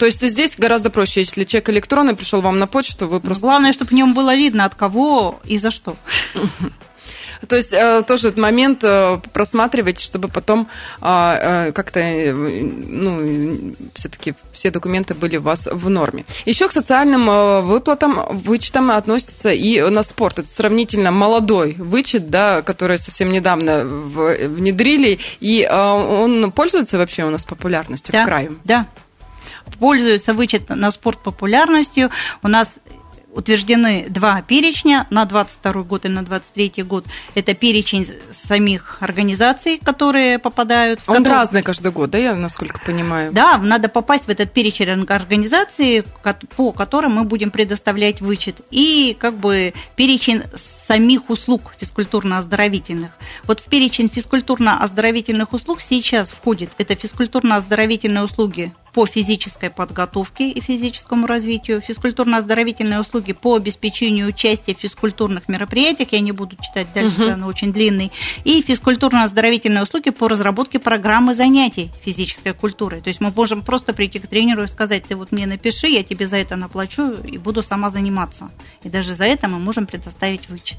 То 0.00 0.06
есть 0.06 0.22
здесь 0.22 0.52
гораздо 0.56 0.88
проще, 0.88 1.20
если 1.20 1.44
чек 1.44 1.68
электронный 1.68 2.16
пришел 2.16 2.40
вам 2.40 2.58
на 2.58 2.66
почту, 2.66 3.06
вы 3.06 3.20
просто... 3.20 3.42
Главное, 3.42 3.74
чтобы 3.74 3.90
в 3.90 3.92
нем 3.92 4.14
было 4.14 4.34
видно, 4.34 4.64
от 4.64 4.74
кого 4.74 5.38
и 5.44 5.58
за 5.58 5.70
что. 5.70 5.94
То 7.48 7.56
есть 7.56 7.74
э, 7.74 8.02
тоже 8.06 8.28
этот 8.28 8.38
момент 8.38 8.82
э, 8.82 9.18
просматривать, 9.34 10.00
чтобы 10.00 10.28
потом 10.28 10.68
а, 11.02 11.66
э, 11.68 11.72
как-то, 11.72 12.00
ну, 12.00 13.74
все-таки 13.94 14.32
все 14.52 14.70
документы 14.70 15.14
были 15.14 15.36
у 15.36 15.42
вас 15.42 15.66
в 15.70 15.90
норме. 15.90 16.24
Еще 16.46 16.66
к 16.68 16.72
социальным 16.72 17.26
выплатам, 17.66 18.24
вычетам 18.30 18.90
относится 18.90 19.50
и 19.52 19.82
на 19.82 20.02
спорт. 20.02 20.38
Это 20.38 20.48
сравнительно 20.48 21.10
молодой 21.10 21.74
вычет, 21.78 22.30
да, 22.30 22.62
который 22.62 22.98
совсем 22.98 23.30
недавно 23.30 23.84
внедрили, 23.84 25.18
и 25.40 25.68
он 25.70 26.52
пользуется 26.52 26.96
вообще 26.96 27.24
у 27.24 27.30
нас 27.30 27.44
популярностью 27.44 28.12
да, 28.12 28.22
в 28.22 28.24
крае. 28.24 28.52
Да, 28.64 28.86
пользуются 29.78 30.34
вычет 30.34 30.68
на 30.68 30.90
спорт 30.90 31.18
популярностью. 31.22 32.10
У 32.42 32.48
нас 32.48 32.68
утверждены 33.32 34.06
два 34.08 34.42
перечня 34.42 35.06
на 35.10 35.24
22 35.24 35.82
год 35.82 36.04
и 36.04 36.08
на 36.08 36.24
23 36.24 36.82
год. 36.82 37.04
Это 37.34 37.54
перечень 37.54 38.06
самих 38.48 38.98
организаций, 39.00 39.80
которые 39.82 40.38
попадают. 40.38 41.00
В 41.00 41.08
Он 41.08 41.18
который... 41.18 41.34
разный 41.34 41.62
каждый 41.62 41.92
год, 41.92 42.10
да, 42.10 42.18
я 42.18 42.34
насколько 42.34 42.80
понимаю? 42.80 43.32
Да, 43.32 43.58
надо 43.58 43.88
попасть 43.88 44.26
в 44.26 44.30
этот 44.30 44.52
перечень 44.52 44.90
организаций, 45.08 46.04
по 46.56 46.72
которым 46.72 47.12
мы 47.12 47.24
будем 47.24 47.50
предоставлять 47.50 48.20
вычет. 48.20 48.56
И 48.70 49.16
как 49.18 49.34
бы 49.34 49.74
перечень 49.96 50.42
самих 50.88 51.30
услуг 51.30 51.72
физкультурно-оздоровительных. 51.80 53.10
Вот 53.44 53.60
в 53.60 53.64
перечень 53.64 54.10
физкультурно-оздоровительных 54.12 55.52
услуг 55.52 55.80
сейчас 55.80 56.30
входит 56.30 56.70
это 56.78 56.94
физкультурно-оздоровительные 56.94 58.24
услуги 58.24 58.72
по 58.92 59.06
физической 59.06 59.70
подготовке 59.70 60.50
и 60.50 60.60
физическому 60.60 61.26
развитию, 61.26 61.80
физкультурно-оздоровительные 61.80 63.00
услуги 63.00 63.32
по 63.32 63.56
обеспечению 63.56 64.28
участия 64.28 64.74
в 64.74 64.78
физкультурных 64.78 65.48
мероприятиях, 65.48 66.12
я 66.12 66.20
не 66.20 66.32
буду 66.32 66.56
читать 66.56 66.88
дальше, 66.94 67.22
uh-huh. 67.22 67.32
оно 67.32 67.46
очень 67.46 67.72
длинный, 67.72 68.12
и 68.44 68.62
физкультурно-оздоровительные 68.62 69.82
услуги 69.82 70.10
по 70.10 70.28
разработке 70.28 70.78
программы 70.78 71.34
занятий 71.34 71.90
физической 72.02 72.52
культурой. 72.52 73.00
То 73.00 73.08
есть 73.08 73.20
мы 73.20 73.32
можем 73.34 73.62
просто 73.62 73.94
прийти 73.94 74.18
к 74.18 74.26
тренеру 74.26 74.64
и 74.64 74.66
сказать, 74.66 75.04
ты 75.04 75.16
вот 75.16 75.32
мне 75.32 75.46
напиши, 75.46 75.86
я 75.88 76.02
тебе 76.02 76.26
за 76.26 76.36
это 76.36 76.56
наплачу 76.56 77.12
и 77.12 77.38
буду 77.38 77.62
сама 77.62 77.90
заниматься. 77.90 78.50
И 78.82 78.88
даже 78.88 79.14
за 79.14 79.24
это 79.24 79.48
мы 79.48 79.58
можем 79.58 79.86
предоставить 79.86 80.48
вычет. 80.48 80.78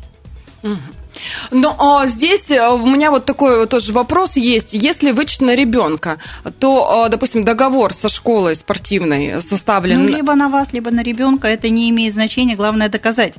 Но 1.51 1.75
а, 1.77 2.07
здесь 2.07 2.49
э, 2.51 2.67
у 2.69 2.85
меня 2.85 3.11
вот 3.11 3.25
такой 3.25 3.67
тоже 3.67 3.91
вопрос 3.91 4.37
есть. 4.37 4.73
Если 4.73 5.11
вычет 5.11 5.41
на 5.41 5.55
ребенка, 5.55 6.17
то, 6.59 7.03
а, 7.03 7.09
допустим, 7.09 7.43
договор 7.43 7.93
со 7.93 8.09
школой 8.09 8.55
спортивной 8.55 9.41
составлен... 9.41 10.03
Ну, 10.03 10.15
либо 10.15 10.35
на 10.35 10.47
вас, 10.47 10.71
либо 10.71 10.91
на 10.91 11.01
ребенка, 11.03 11.47
это 11.47 11.69
не 11.69 11.89
имеет 11.89 12.13
значения, 12.13 12.55
главное 12.55 12.89
доказать. 12.89 13.35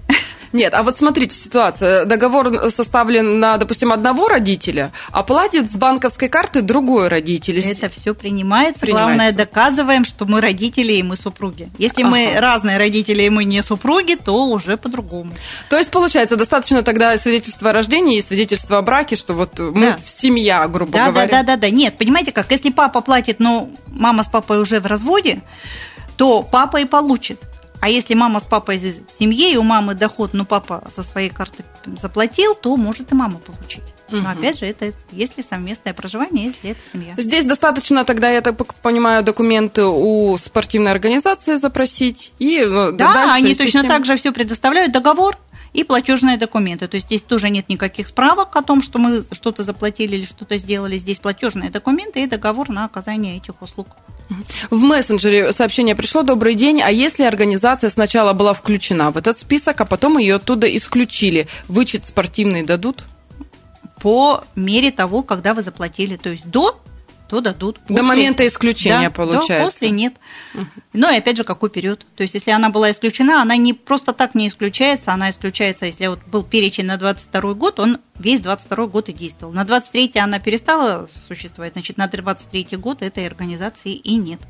Нет, 0.53 0.75
а 0.75 0.83
вот 0.83 0.99
смотрите 0.99 1.35
ситуация. 1.35 2.05
Договор 2.05 2.71
составлен 2.71 3.41
на, 3.41 3.57
допустим, 3.57 3.93
одного 3.93 4.29
родителя, 4.29 4.93
а 5.11 5.23
платит 5.23 5.71
с 5.71 5.77
банковской 5.77 6.29
карты 6.29 6.63
другой 6.63 7.09
родитель. 7.09 7.59
Это 7.59 7.89
все 7.89 8.15
принимается. 8.15 8.81
принимается. 8.81 9.15
Главное, 9.15 9.33
доказываем, 9.33 10.05
что 10.05 10.27
мы 10.27 10.41
родители 10.41 10.95
и 10.95 11.03
мы 11.03 11.17
супруги. 11.17 11.71
Если 11.79 12.03
ага. 12.03 12.11
мы 12.11 12.35
разные 12.37 12.79
родители 12.79 13.23
и 13.23 13.31
мы 13.31 13.45
не 13.45 13.63
супруги, 13.63 14.15
то 14.15 14.47
уже 14.47 14.77
по-другому. 14.77 15.33
То 15.69 15.77
есть, 15.77 15.91
получается, 15.91 16.37
достаточно 16.37 16.83
тогда 16.83 17.17
свидетельства 17.17 17.71
о 17.71 17.73
рождении 17.73 18.19
и 18.19 18.23
свидетельства 18.23 18.79
о 18.79 18.83
браке, 18.83 19.17
что 19.17 19.35
вот 19.35 19.59
мы 19.59 19.87
да. 19.87 19.99
семья, 20.05 20.67
грубо 20.69 20.93
да, 20.93 21.07
говоря. 21.07 21.29
Да, 21.29 21.43
да, 21.43 21.57
да, 21.57 21.57
да. 21.57 21.71
Нет, 21.71 21.97
понимаете 21.97 22.33
как, 22.33 22.51
если 22.51 22.71
папа 22.71 23.01
платит, 23.01 23.41
но 23.41 23.71
мама 23.89 24.23
с 24.23 24.29
папой 24.29 24.61
уже 24.61 24.81
в 24.81 24.87
разводе, 24.87 25.41
то 26.17 26.43
папа 26.43 26.79
и 26.79 26.85
получит. 26.85 27.41
А 27.83 27.89
если 27.89 28.15
мама 28.15 28.39
с 28.39 28.45
папой 28.45 28.79
в 28.79 29.19
семье, 29.19 29.53
и 29.53 29.57
у 29.57 29.65
мамы 29.65 29.95
доход, 29.95 30.35
но 30.35 30.45
папа 30.45 30.85
со 30.95 31.03
своей 31.03 31.31
карты 31.31 31.65
заплатил, 32.01 32.55
то 32.55 32.77
может 32.77 33.11
и 33.11 33.15
мама 33.17 33.41
получить. 33.41 33.83
Но 34.09 34.31
опять 34.31 34.61
же, 34.61 34.67
это 34.67 34.93
если 35.11 35.43
совместное 35.43 35.93
проживание, 35.93 36.47
если 36.47 36.71
это 36.71 36.81
семья. 36.93 37.15
Здесь 37.17 37.45
достаточно 37.45 38.05
тогда, 38.05 38.31
я 38.31 38.41
так 38.41 38.57
понимаю, 38.77 39.25
документы 39.25 39.85
у 39.85 40.39
спортивной 40.39 40.93
организации 40.93 41.57
запросить 41.57 42.33
и 42.39 42.61
да, 42.61 42.93
дальше 42.93 43.35
они 43.35 43.49
система... 43.49 43.67
точно 43.67 43.89
так 43.89 44.05
же 44.05 44.17
все 44.17 44.31
предоставляют 44.31 44.93
договор 44.93 45.37
и 45.73 45.83
платежные 45.83 46.37
документы. 46.37 46.87
То 46.87 46.95
есть 46.95 47.09
здесь 47.09 47.23
тоже 47.23 47.51
нет 47.51 47.69
никаких 47.69 48.07
справок 48.07 48.55
о 48.55 48.63
том, 48.63 48.81
что 48.81 49.01
мы 49.01 49.25
что-то 49.33 49.65
заплатили 49.65 50.19
или 50.19 50.25
что-то 50.25 50.57
сделали. 50.57 50.99
Здесь 50.99 51.19
платежные 51.19 51.71
документы 51.71 52.23
и 52.23 52.27
договор 52.29 52.69
на 52.69 52.85
оказание 52.85 53.39
этих 53.39 53.61
услуг. 53.61 53.89
В 54.71 54.83
мессенджере 54.83 55.53
сообщение 55.53 55.95
пришло 55.95 56.23
«Добрый 56.23 56.55
день, 56.55 56.83
а 56.83 56.91
если 56.91 57.25
организация 57.25 57.91
сначала 57.91 58.33
была 58.33 58.55
включена 58.55 59.11
в 59.11 59.17
этот 59.17 59.39
список, 59.39 59.81
а 59.81 59.85
потом 59.85 60.19
ее 60.19 60.37
оттуда 60.37 60.67
исключили, 60.77 61.49
вычет 61.69 62.07
спортивный 62.07 62.63
дадут?» 62.63 63.05
По 64.01 64.43
мере 64.57 64.91
того, 64.91 65.23
когда 65.23 65.55
вы 65.55 65.63
заплатили. 65.63 66.17
То 66.17 66.31
есть 66.31 66.45
до 66.51 66.82
то 67.33 67.41
дадут. 67.41 67.79
После... 67.79 67.97
До 67.97 68.03
момента 68.03 68.47
исключения, 68.47 69.09
да, 69.09 69.11
получается. 69.11 69.57
Да, 69.57 69.65
после 69.65 69.89
нет. 69.89 70.13
Ну 70.93 71.11
и 71.11 71.17
опять 71.17 71.39
же, 71.39 71.45
какой 71.45 71.71
период. 71.71 72.05
То 72.15 72.25
есть, 72.25 72.35
если 72.35 72.51
она 72.51 72.69
была 72.69 72.91
исключена, 72.91 73.41
она 73.41 73.57
не 73.57 73.73
просто 73.73 74.13
так 74.13 74.35
не 74.35 74.49
исключается, 74.49 75.15
она 75.15 75.31
исключается, 75.31 75.87
если 75.87 76.09
вот 76.09 76.19
был 76.27 76.43
перечень 76.43 76.85
на 76.85 76.99
22 76.99 77.55
год, 77.55 77.81
он 77.81 78.01
весь 78.19 78.41
22 78.41 78.87
год 78.87 79.09
и 79.09 79.15
действовал. 79.15 79.55
На 79.55 79.65
23 79.65 80.13
она 80.17 80.41
перестала 80.41 81.09
существовать, 81.27 81.73
значит, 81.73 81.97
на 81.97 82.07
23 82.07 82.77
год 82.77 83.01
этой 83.01 83.27
организации 83.27 83.95
и 83.95 84.17
нет. 84.17 84.41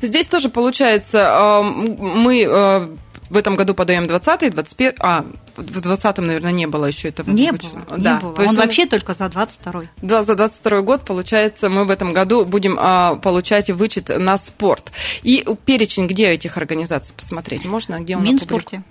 Здесь 0.00 0.28
тоже 0.28 0.50
получается, 0.50 1.62
мы 1.64 2.46
э, 2.48 2.96
в 3.30 3.36
этом 3.36 3.56
году 3.56 3.74
подаем 3.74 4.04
20-й, 4.04 4.50
21 4.50 4.94
а, 5.00 5.24
в 5.56 5.60
20-м, 5.60 6.26
наверное, 6.26 6.52
не 6.52 6.66
было 6.66 6.86
еще 6.86 7.08
этого. 7.08 7.30
Не 7.30 7.52
выпущено. 7.52 7.80
было, 7.88 7.98
да. 7.98 8.14
не 8.14 8.20
было. 8.20 8.34
То 8.34 8.42
есть 8.42 8.54
он, 8.54 8.60
он 8.60 8.66
вообще 8.66 8.86
только 8.86 9.14
за 9.14 9.24
22-й. 9.26 9.88
Да, 10.02 10.24
за 10.24 10.34
22 10.34 10.80
год, 10.82 11.04
получается, 11.04 11.70
мы 11.70 11.84
в 11.84 11.90
этом 11.90 12.12
году 12.12 12.44
будем 12.44 12.76
а, 12.78 13.16
получать 13.16 13.70
вычет 13.70 14.08
на 14.08 14.36
спорт. 14.36 14.92
И 15.22 15.44
перечень, 15.64 16.06
где 16.06 16.28
этих 16.30 16.56
организаций 16.56 17.14
посмотреть? 17.16 17.64
Можно? 17.64 18.00
Где 18.00 18.16
он 18.16 18.22
В 18.22 18.24
Минспорте. 18.26 18.82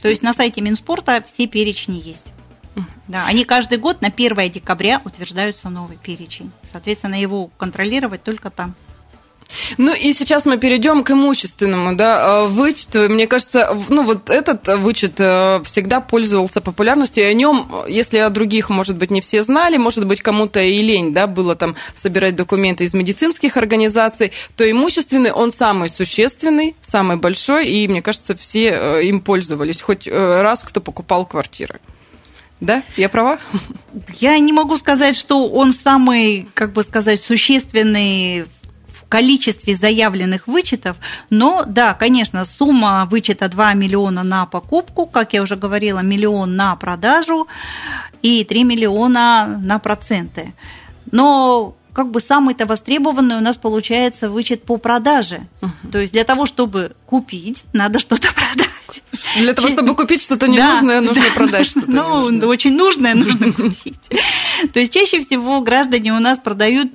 То 0.00 0.08
есть 0.08 0.22
на 0.22 0.32
сайте 0.34 0.60
Минспорта 0.60 1.22
все 1.26 1.46
перечни 1.46 2.00
есть. 2.04 2.32
Да, 3.08 3.26
они 3.26 3.44
каждый 3.44 3.78
год 3.78 4.02
на 4.02 4.08
1 4.08 4.52
декабря 4.52 5.02
утверждаются 5.04 5.68
новый 5.68 5.96
перечень. 5.96 6.52
Соответственно, 6.70 7.20
его 7.20 7.50
контролировать 7.56 8.22
только 8.22 8.50
там. 8.50 8.74
Ну 9.78 9.94
и 9.94 10.12
сейчас 10.12 10.46
мы 10.46 10.58
перейдем 10.58 11.04
к 11.04 11.10
имущественному 11.10 11.96
да, 11.96 12.44
э, 12.44 12.46
вычету. 12.48 13.08
Мне 13.08 13.26
кажется, 13.26 13.76
ну 13.88 14.02
вот 14.02 14.30
этот 14.30 14.66
вычет 14.78 15.18
э, 15.18 15.60
всегда 15.64 16.00
пользовался 16.00 16.60
популярностью, 16.60 17.24
и 17.24 17.26
о 17.26 17.34
нем, 17.34 17.70
если 17.88 18.18
о 18.18 18.30
других, 18.30 18.70
может 18.70 18.96
быть, 18.96 19.10
не 19.10 19.20
все 19.20 19.42
знали, 19.42 19.76
может 19.76 20.06
быть, 20.06 20.22
кому-то 20.22 20.60
и 20.60 20.82
лень 20.82 21.12
да, 21.12 21.26
было 21.26 21.54
там 21.54 21.76
собирать 22.00 22.36
документы 22.36 22.84
из 22.84 22.94
медицинских 22.94 23.56
организаций, 23.56 24.32
то 24.56 24.70
имущественный, 24.70 25.32
он 25.32 25.52
самый 25.52 25.88
существенный, 25.88 26.74
самый 26.82 27.16
большой, 27.16 27.68
и, 27.68 27.88
мне 27.88 28.02
кажется, 28.02 28.36
все 28.36 28.70
э, 28.70 29.04
им 29.04 29.20
пользовались, 29.20 29.80
хоть 29.82 30.08
раз 30.08 30.64
кто 30.64 30.80
покупал 30.80 31.26
квартиры. 31.26 31.80
Да, 32.60 32.82
я 32.96 33.08
права? 33.08 33.38
Я 34.18 34.38
не 34.38 34.52
могу 34.52 34.76
сказать, 34.76 35.16
что 35.16 35.48
он 35.48 35.72
самый, 35.72 36.46
как 36.52 36.72
бы 36.72 36.82
сказать, 36.82 37.22
существенный 37.22 38.44
количестве 39.10 39.74
заявленных 39.74 40.46
вычетов, 40.46 40.96
но 41.28 41.64
да, 41.66 41.92
конечно, 41.92 42.46
сумма 42.46 43.06
вычета 43.10 43.48
2 43.48 43.74
миллиона 43.74 44.22
на 44.22 44.46
покупку, 44.46 45.04
как 45.04 45.34
я 45.34 45.42
уже 45.42 45.56
говорила, 45.56 45.98
миллион 45.98 46.56
на 46.56 46.74
продажу 46.76 47.46
и 48.22 48.44
3 48.44 48.64
миллиона 48.64 49.60
на 49.62 49.78
проценты. 49.78 50.54
Но 51.10 51.74
как 51.92 52.10
бы 52.10 52.20
самый-то 52.20 52.66
востребованный 52.66 53.36
у 53.36 53.40
нас 53.40 53.56
получается 53.56 54.30
вычет 54.30 54.62
по 54.62 54.76
продаже. 54.76 55.40
Uh-huh. 55.60 55.90
То 55.90 55.98
есть 55.98 56.12
для 56.12 56.24
того, 56.24 56.46
чтобы 56.46 56.92
купить, 57.04 57.64
надо 57.72 57.98
что-то 57.98 58.28
продать. 58.34 59.02
Для 59.36 59.54
того, 59.54 59.68
чтобы 59.68 59.96
купить 59.96 60.22
что-то 60.22 60.46
ненужное, 60.46 61.00
да, 61.00 61.06
нужно 61.08 61.24
да, 61.24 61.34
продать 61.34 61.66
что-то. 61.66 61.90
Ну, 61.90 62.30
ненужное. 62.30 62.48
очень 62.48 62.76
нужное 62.76 63.14
нужно 63.14 63.52
купить. 63.52 64.08
То 64.72 64.78
есть 64.78 64.92
чаще 64.92 65.20
всего 65.20 65.60
граждане 65.60 66.12
у 66.12 66.20
нас 66.20 66.38
продают 66.38 66.92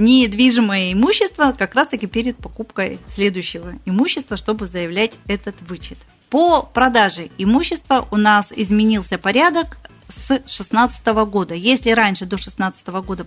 недвижимое 0.00 0.92
имущество 0.92 1.54
как 1.56 1.74
раз-таки 1.74 2.06
перед 2.06 2.36
покупкой 2.36 2.98
следующего 3.14 3.74
имущества, 3.84 4.36
чтобы 4.36 4.66
заявлять 4.66 5.18
этот 5.28 5.54
вычет. 5.62 5.98
По 6.30 6.62
продаже 6.62 7.28
имущества 7.38 8.08
у 8.10 8.16
нас 8.16 8.52
изменился 8.54 9.18
порядок 9.18 9.76
с 10.08 10.28
2016 10.28 11.06
года. 11.06 11.54
Если 11.54 11.90
раньше 11.90 12.24
до 12.24 12.36
2016 12.36 12.86
года 13.04 13.26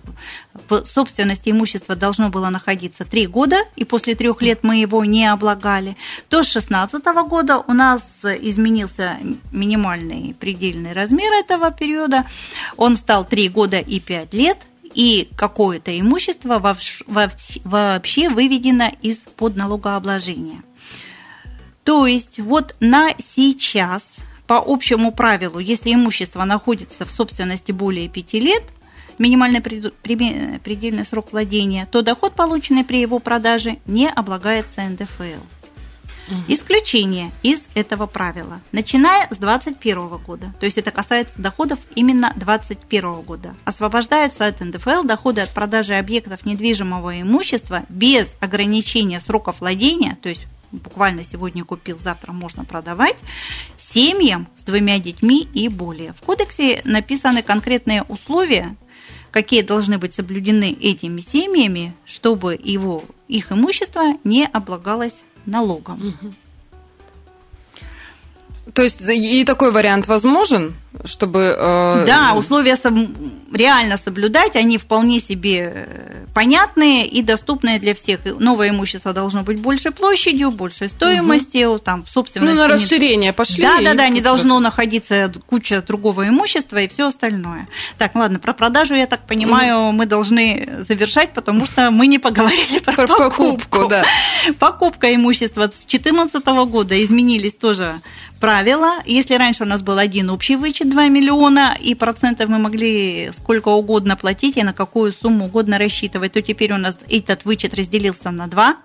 в 0.68 0.84
собственности 0.84 1.50
имущества 1.50 1.96
должно 1.96 2.28
было 2.28 2.50
находиться 2.50 3.04
3 3.04 3.26
года, 3.28 3.56
и 3.76 3.84
после 3.84 4.14
трех 4.14 4.42
лет 4.42 4.64
мы 4.64 4.76
его 4.76 5.04
не 5.04 5.26
облагали, 5.26 5.96
то 6.28 6.42
с 6.42 6.52
2016 6.52 7.04
года 7.28 7.58
у 7.58 7.72
нас 7.72 8.20
изменился 8.24 9.16
минимальный 9.52 10.34
предельный 10.38 10.92
размер 10.92 11.32
этого 11.32 11.70
периода. 11.70 12.26
Он 12.76 12.96
стал 12.96 13.24
3 13.24 13.48
года 13.48 13.78
и 13.78 14.00
5 14.00 14.34
лет– 14.34 14.58
и 14.94 15.28
какое-то 15.36 15.98
имущество 15.98 16.58
вообще 16.58 18.28
выведено 18.28 18.90
из-под 19.02 19.56
налогообложения. 19.56 20.62
То 21.82 22.06
есть 22.06 22.38
вот 22.38 22.74
на 22.80 23.10
сейчас 23.18 24.16
по 24.46 24.62
общему 24.64 25.12
правилу, 25.12 25.58
если 25.58 25.92
имущество 25.92 26.44
находится 26.44 27.04
в 27.04 27.10
собственности 27.10 27.72
более 27.72 28.08
5 28.08 28.32
лет, 28.34 28.62
минимальный 29.18 29.60
предельный 29.60 31.04
срок 31.04 31.32
владения, 31.32 31.86
то 31.90 32.02
доход, 32.02 32.34
полученный 32.34 32.84
при 32.84 33.00
его 33.00 33.18
продаже, 33.18 33.78
не 33.86 34.08
облагается 34.08 34.82
НДФЛ. 34.82 35.44
Исключение 36.48 37.32
из 37.42 37.68
этого 37.74 38.06
правила, 38.06 38.60
начиная 38.72 39.26
с 39.30 39.36
2021 39.36 40.08
года, 40.18 40.52
то 40.58 40.64
есть 40.64 40.78
это 40.78 40.90
касается 40.90 41.40
доходов 41.40 41.78
именно 41.94 42.32
2021 42.36 43.22
года, 43.22 43.54
освобождаются 43.64 44.46
от 44.46 44.60
НДФЛ 44.60 45.02
доходы 45.02 45.42
от 45.42 45.50
продажи 45.50 45.94
объектов 45.94 46.46
недвижимого 46.46 47.20
имущества 47.20 47.84
без 47.88 48.34
ограничения 48.40 49.20
сроков 49.20 49.60
владения, 49.60 50.16
то 50.22 50.28
есть 50.28 50.46
буквально 50.72 51.24
сегодня 51.24 51.64
купил, 51.64 51.98
завтра 51.98 52.32
можно 52.32 52.64
продавать, 52.64 53.16
семьям 53.78 54.48
с 54.56 54.64
двумя 54.64 54.98
детьми 54.98 55.46
и 55.52 55.68
более. 55.68 56.14
В 56.14 56.22
кодексе 56.22 56.80
написаны 56.84 57.42
конкретные 57.42 58.02
условия, 58.02 58.76
какие 59.30 59.62
должны 59.62 59.98
быть 59.98 60.14
соблюдены 60.14 60.72
этими 60.72 61.20
семьями, 61.20 61.94
чтобы 62.04 62.58
его, 62.62 63.04
их 63.28 63.52
имущество 63.52 64.14
не 64.24 64.46
облагалось 64.46 65.22
налогом. 65.46 66.16
То 68.72 68.82
есть 68.82 69.02
и 69.02 69.44
такой 69.44 69.72
вариант 69.72 70.06
возможен? 70.06 70.74
Чтобы... 71.04 71.56
Э... 71.58 72.04
Да, 72.06 72.34
условия 72.34 72.76
реально 73.52 73.96
соблюдать, 73.96 74.56
они 74.56 74.78
вполне 74.78 75.20
себе 75.20 75.72
э, 75.74 76.24
понятные 76.34 77.06
и 77.06 77.22
доступные 77.22 77.78
для 77.78 77.94
всех. 77.94 78.20
Новое 78.24 78.70
имущество 78.70 79.12
должно 79.12 79.42
быть 79.42 79.60
больше 79.60 79.90
площадью, 79.90 80.50
больше 80.50 80.88
стоимостью, 80.88 81.70
угу. 81.70 81.78
там, 81.78 82.04
собственности. 82.06 82.54
Ну, 82.54 82.60
на 82.60 82.68
расширение 82.68 83.32
пошли. 83.32 83.62
Да, 83.62 83.80
да, 83.82 83.94
да, 83.94 84.08
не 84.08 84.20
должно 84.20 84.58
находиться 84.60 85.32
куча 85.46 85.82
другого 85.82 86.28
имущества 86.28 86.78
и 86.78 86.88
все 86.88 87.08
остальное. 87.08 87.68
Так, 87.98 88.14
ладно, 88.14 88.38
про 88.38 88.52
продажу, 88.52 88.94
я 88.94 89.06
так 89.06 89.26
понимаю, 89.26 89.88
угу. 89.88 89.92
мы 89.92 90.06
должны 90.06 90.68
завершать, 90.86 91.32
потому 91.32 91.66
что 91.66 91.90
мы 91.90 92.06
не 92.06 92.18
поговорили 92.18 92.80
про, 92.80 92.94
про 92.94 93.06
покупку. 93.06 93.54
покупку 93.54 93.88
да. 93.88 94.04
Покупка 94.58 95.14
имущества 95.14 95.64
с 95.64 95.86
2014 95.86 96.44
года 96.46 97.02
изменились 97.02 97.54
тоже 97.54 98.00
правила. 98.40 98.96
Если 99.06 99.34
раньше 99.36 99.62
у 99.62 99.66
нас 99.66 99.80
был 99.80 99.96
один 99.96 100.28
общий 100.28 100.56
вычет, 100.56 100.83
2 100.84 101.08
миллиона, 101.08 101.76
и 101.78 101.94
процентов 101.94 102.48
мы 102.48 102.58
могли 102.58 103.30
сколько 103.36 103.68
угодно 103.68 104.16
платить 104.16 104.56
и 104.56 104.62
на 104.62 104.72
какую 104.72 105.12
сумму 105.12 105.46
угодно 105.46 105.78
рассчитывать, 105.78 106.32
то 106.32 106.42
теперь 106.42 106.72
у 106.72 106.78
нас 106.78 106.96
этот 107.08 107.44
вычет 107.44 107.74
разделился 107.74 108.30
на 108.30 108.46
2. 108.46 108.76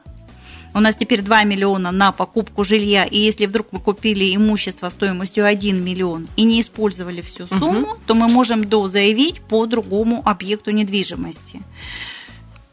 У 0.75 0.79
нас 0.79 0.95
теперь 0.95 1.21
2 1.21 1.43
миллиона 1.45 1.91
на 1.91 2.11
покупку 2.11 2.63
жилья, 2.63 3.03
и 3.03 3.17
если 3.17 3.47
вдруг 3.47 3.67
мы 3.71 3.79
купили 3.79 4.35
имущество 4.35 4.89
стоимостью 4.89 5.45
1 5.45 5.83
миллион 5.83 6.27
и 6.35 6.43
не 6.43 6.61
использовали 6.61 7.21
всю 7.21 7.47
сумму, 7.47 7.81
угу. 7.81 7.97
то 8.05 8.13
мы 8.13 8.27
можем 8.27 8.63
до 8.63 8.87
заявить 8.87 9.41
по 9.41 9.65
другому 9.65 10.21
объекту 10.25 10.71
недвижимости. 10.71 11.61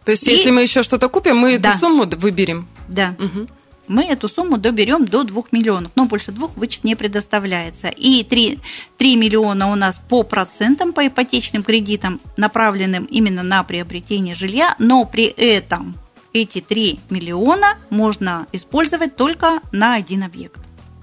То 0.05 0.13
есть, 0.13 0.27
и... 0.29 0.31
если 0.31 0.51
мы 0.51 0.63
еще 0.63 0.83
что-то 0.83 1.09
купим, 1.09 1.39
мы 1.39 1.59
да. 1.59 1.71
эту 1.71 1.79
сумму 1.81 2.05
выберем. 2.19 2.69
Да. 2.89 3.17
Угу 3.19 3.49
мы 3.89 4.05
эту 4.05 4.29
сумму 4.29 4.59
доберем 4.59 5.05
до 5.05 5.25
2 5.25 5.45
миллионов, 5.53 5.93
но 5.95 6.07
больше 6.07 6.33
двух 6.33 6.57
вычет 6.57 6.85
не 6.85 6.95
предоставляется. 6.95 7.89
И 7.89 8.25
3, 8.25 8.59
3 8.99 9.17
миллиона 9.17 9.71
у 9.71 9.75
нас 9.75 10.01
по 10.09 10.23
процентам 10.23 10.93
по 10.93 11.07
ипотечным 11.07 11.63
кредитам, 11.63 12.21
направленным 12.37 13.05
именно 13.05 13.43
на 13.43 13.63
приобретение 13.65 14.35
жилья, 14.35 14.75
но 14.79 15.05
при 15.05 15.27
этом 15.27 15.97
эти 16.33 16.61
3 16.61 17.01
миллиона 17.11 17.75
можно 17.91 18.47
использовать 18.53 19.17
только 19.17 19.61
на 19.73 19.95
один 19.95 20.23
объект. 20.23 20.59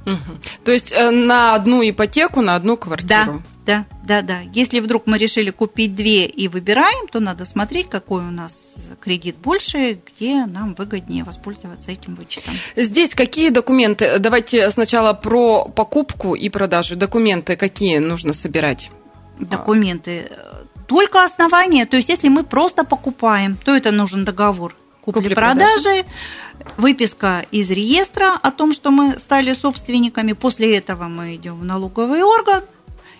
Угу. 0.06 0.63
То 0.65 0.72
есть 0.72 0.91
э, 0.91 1.12
на 1.12 1.56
одну 1.56 1.82
ипотеку, 1.82 2.41
на 2.41 2.56
одну 2.56 2.78
квартиру? 2.78 3.10
Да. 3.10 3.52
Да, 3.65 3.86
да, 4.06 4.21
да. 4.21 4.41
Если 4.54 4.80
вдруг 4.80 5.04
мы 5.06 5.17
решили 5.17 5.49
купить 5.49 5.95
две 5.95 6.26
и 6.26 6.47
выбираем, 6.47 7.08
то 7.08 7.19
надо 7.19 7.45
смотреть, 7.45 7.89
какой 7.89 8.21
у 8.21 8.32
нас 8.32 8.76
кредит 8.99 9.38
больше, 9.38 9.99
где 10.06 10.45
нам 10.45 10.73
выгоднее 10.73 11.23
воспользоваться 11.23 11.91
этим 11.91 12.15
вычетом. 12.15 12.54
Здесь 12.76 13.15
какие 13.15 13.49
документы? 13.49 14.19
Давайте 14.19 14.69
сначала 14.71 15.13
про 15.13 15.65
покупку 15.65 16.36
и 16.36 16.49
продажу. 16.49 16.95
Документы 16.95 17.56
какие 17.56 17.99
нужно 17.99 18.34
собирать? 18.34 18.91
Документы. 19.39 20.30
Только 20.88 21.23
основания. 21.23 21.86
То 21.86 21.95
есть, 21.95 22.10
если 22.10 22.28
мы 22.28 22.43
просто 22.43 22.84
покупаем, 22.84 23.58
то 23.63 23.76
это 23.76 23.91
нужен 23.91 24.26
договор 24.26 24.76
купли-продажи, 25.04 26.06
выписка 26.78 27.45
из 27.52 27.69
реестра 27.69 28.36
о 28.41 28.52
том, 28.52 28.73
что 28.73 28.91
мы 28.91 29.17
стали 29.19 29.54
собственниками. 29.54 30.34
После 30.34 30.78
этого 30.78 31.06
мы 31.06 31.36
идем 31.36 31.60
в 31.60 31.65
налоговый 31.65 32.23
орган, 32.23 32.63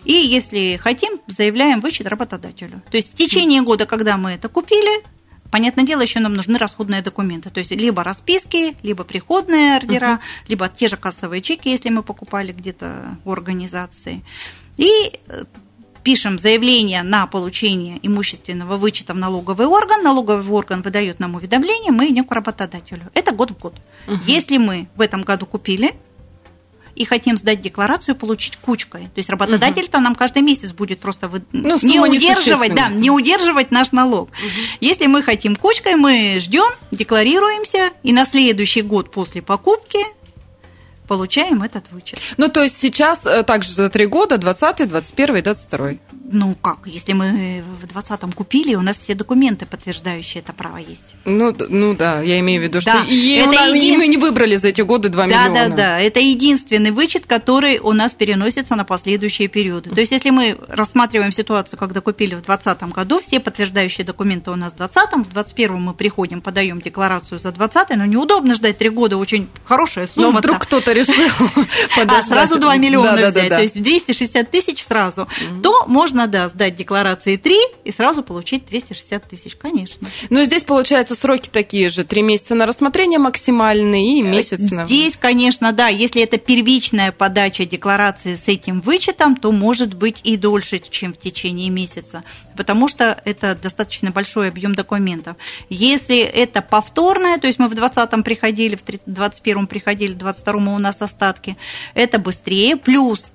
и 0.06 0.14
если 0.14 0.78
хотим, 0.78 1.20
заявляем 1.28 1.82
вычет 1.82 2.08
работодателю. 2.08 2.82
То 2.92 2.98
есть 2.98 3.14
в 3.14 3.16
течение 3.16 3.62
года, 3.62 3.86
когда 3.86 4.18
мы 4.18 4.32
это 4.32 4.50
купили, 4.50 5.04
понятное 5.52 5.86
дело, 5.86 6.02
еще 6.02 6.20
нам 6.20 6.34
нужны 6.34 6.58
расходные 6.58 7.02
документы. 7.02 7.50
То 7.50 7.60
есть 7.60 7.72
либо 7.72 8.04
расписки, 8.04 8.76
либо 8.82 9.04
приходные 9.04 9.78
ордера, 9.78 10.06
uh-huh. 10.06 10.48
либо 10.50 10.68
те 10.68 10.88
же 10.88 10.98
кассовые 10.98 11.42
чеки, 11.42 11.70
если 11.70 11.90
мы 11.90 12.04
покупали 12.04 12.52
где-то 12.52 13.18
в 13.24 13.32
организации. 13.32 14.24
И 14.78 15.20
э, 15.28 15.44
пишем 16.04 16.40
заявление 16.40 17.04
на 17.04 17.28
получение 17.28 18.00
имущественного 18.02 18.78
вычета 18.78 19.14
в 19.14 19.18
налоговый 19.18 19.68
орган, 19.68 20.04
налоговый 20.04 20.52
орган 20.52 20.82
выдает 20.82 21.20
нам 21.20 21.36
уведомление, 21.36 21.92
мы 21.92 22.10
идем 22.10 22.26
к 22.26 22.32
работодателю. 22.32 23.12
Это 23.14 23.32
год 23.32 23.52
в 23.52 23.60
год. 23.60 23.76
Угу. 24.08 24.18
Если 24.28 24.58
мы 24.58 24.88
в 24.96 25.02
этом 25.02 25.22
году 25.22 25.46
купили, 25.46 25.94
и 26.96 27.06
хотим 27.06 27.38
сдать 27.38 27.62
декларацию, 27.62 28.16
получить 28.16 28.58
кучкой. 28.58 29.04
То 29.04 29.18
есть 29.18 29.30
работодатель-то 29.30 30.00
нам 30.00 30.16
каждый 30.16 30.42
месяц 30.42 30.72
будет 30.72 31.00
просто 31.00 31.28
вы... 31.28 31.44
ну, 31.52 31.78
не 31.82 32.00
удерживать, 32.00 32.76
да, 32.76 32.90
не 32.90 33.10
удерживать 33.10 33.72
наш 33.72 33.92
налог. 33.92 34.30
Угу. 34.30 34.78
Если 34.82 35.08
мы 35.08 35.24
хотим 35.24 35.56
кучкой, 35.56 35.96
мы 35.96 36.38
ждем, 36.40 36.70
декларируемся, 36.92 37.92
и 38.04 38.14
на 38.14 38.26
следующий 38.26 38.82
год 38.82 39.12
после 39.12 39.42
покупки 39.42 40.00
получаем 41.14 41.62
этот 41.62 41.92
вычет. 41.92 42.18
Ну, 42.38 42.50
то 42.50 42.64
есть 42.64 42.82
сейчас 42.82 43.24
э, 43.28 43.44
также 43.44 43.72
за 43.72 43.90
три 43.90 44.08
года, 44.08 44.40
20 44.40 44.90
21 44.90 45.36
и 45.36 45.42
22 45.44 45.90
Ну, 46.32 46.56
как, 46.60 46.80
если 46.86 47.14
мы 47.14 47.64
в 47.80 47.86
20-м 47.86 48.32
купили, 48.32 48.74
у 48.74 48.82
нас 48.82 48.98
все 48.98 49.14
документы, 49.14 49.68
подтверждающие 49.68 50.42
это 50.42 50.54
право 50.54 50.78
есть. 50.78 51.14
Ну, 51.26 51.56
ну 51.70 51.94
да, 51.94 52.22
я 52.22 52.40
имею 52.40 52.62
в 52.62 52.64
виду, 52.64 52.82
что 52.82 52.94
да, 52.94 53.06
и, 53.08 53.36
это 53.36 53.52
нас, 53.52 53.74
един... 53.76 53.94
и 53.94 53.98
мы 53.98 54.08
не 54.08 54.18
выбрали 54.18 54.56
за 54.56 54.70
эти 54.70 54.82
годы 54.82 55.10
2 55.10 55.22
да, 55.22 55.28
миллиона. 55.28 55.54
Да, 55.54 55.70
да, 55.70 55.76
да, 55.76 56.00
это 56.00 56.20
единственный 56.20 56.90
вычет, 56.90 57.28
который 57.28 57.78
у 57.78 57.92
нас 57.92 58.14
переносится 58.14 58.76
на 58.76 58.86
последующие 58.86 59.50
периоды. 59.50 59.92
То 59.92 60.00
есть, 60.00 60.12
если 60.12 60.32
мы 60.32 60.58
рассматриваем 60.68 61.32
ситуацию, 61.32 61.78
когда 61.78 62.02
купили 62.02 62.34
в 62.34 62.42
2020 62.42 62.84
году, 62.92 63.20
все 63.20 63.40
подтверждающие 63.40 64.04
документы 64.04 64.50
у 64.50 64.56
нас 64.56 64.74
в 64.74 64.78
2020, 64.78 65.28
в 65.28 65.34
2021 65.34 65.80
мы 65.80 65.94
приходим, 65.94 66.42
подаем 66.42 66.82
декларацию 66.82 67.38
за 67.38 67.52
2020, 67.52 67.98
но 67.98 68.06
неудобно 68.06 68.56
ждать 68.56 68.80
три 68.80 68.90
года, 68.90 69.18
очень 69.18 69.48
хорошая 69.64 70.08
сумма. 70.08 70.32
Но 70.32 70.38
вдруг 70.40 70.58
кто-то 70.58 70.92
решил 70.92 71.03
А, 72.14 72.22
сразу 72.22 72.60
2 72.60 72.78
миллиона 72.78 73.16
да, 73.16 73.30
взять, 73.30 73.50
да, 73.50 73.58
то 73.58 73.62
есть 73.62 73.82
260 73.82 74.52
тысяч 74.52 74.84
сразу, 74.84 75.28
то 75.62 75.86
можно, 75.88 76.28
да, 76.28 76.50
сдать 76.50 76.76
декларации 76.76 77.38
3 77.38 77.56
и 77.86 77.92
сразу 77.92 78.24
получить 78.24 78.66
260 78.66 79.28
тысяч, 79.28 79.56
конечно. 79.56 80.08
Но 80.30 80.44
здесь, 80.44 80.64
получается, 80.64 81.16
сроки 81.16 81.50
такие 81.52 81.90
же, 81.90 82.04
3 82.04 82.22
месяца 82.22 82.56
на 82.56 82.66
рассмотрение 82.66 83.20
максимальные 83.20 84.20
и 84.20 84.22
месяц 84.22 84.72
на... 84.72 84.86
Здесь, 84.86 85.18
конечно, 85.18 85.72
да, 85.72 85.88
если 85.88 86.22
это 86.22 86.38
первичная 86.38 87.12
подача 87.12 87.66
декларации 87.66 88.36
с 88.36 88.48
этим 88.48 88.82
вычетом, 88.82 89.36
то 89.36 89.52
может 89.52 89.94
быть 89.94 90.20
и 90.24 90.38
дольше, 90.38 90.80
чем 90.80 91.14
в 91.14 91.18
течение 91.18 91.70
месяца, 91.70 92.24
потому 92.56 92.88
что 92.88 93.22
это 93.26 93.56
достаточно 93.56 94.12
большой 94.12 94.50
объем 94.50 94.76
документов. 94.76 95.38
Если 95.70 96.20
это 96.20 96.62
повторное, 96.62 97.38
то 97.38 97.48
есть 97.48 97.60
мы 97.60 97.68
в 97.68 97.76
2020 97.76 98.24
приходили, 98.24 98.76
в 98.76 98.84
2021 98.84 99.68
приходили, 99.68 100.14
в 100.14 100.18
2022 100.18 100.74
у 100.74 100.80
нас 100.84 100.98
остатки, 101.00 101.58
это 101.96 102.20
быстрее. 102.20 102.76
Плюс 102.78 103.28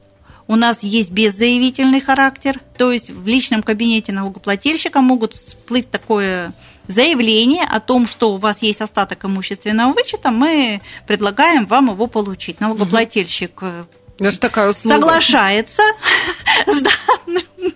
у 0.47 0.57
нас 0.57 0.83
есть 0.83 1.11
беззаявительный 1.11 2.01
характер, 2.01 2.59
то 2.77 2.91
есть 2.91 3.11
в 3.11 3.27
личном 3.29 3.63
кабинете 3.63 4.13
налогоплательщика 4.13 5.01
могут 5.01 5.35
всплыть 5.35 5.91
такое 5.91 6.53
заявление 6.89 7.65
о 7.65 7.81
том, 7.81 8.07
что 8.07 8.33
у 8.33 8.39
вас 8.39 8.63
есть 8.63 8.81
остаток 8.81 9.25
имущественного 9.27 9.93
вычета, 9.93 10.31
мы 10.31 10.81
предлагаем 11.07 11.67
вам 11.67 11.91
его 11.91 12.07
получить. 12.07 12.61
Налогоплательщик 12.61 13.59
э, 13.61 13.85
Даже 14.19 14.39
такая 14.39 14.71
услуга. 14.71 14.97
соглашается 14.97 15.83
с 16.67 16.81
данным 16.81 17.75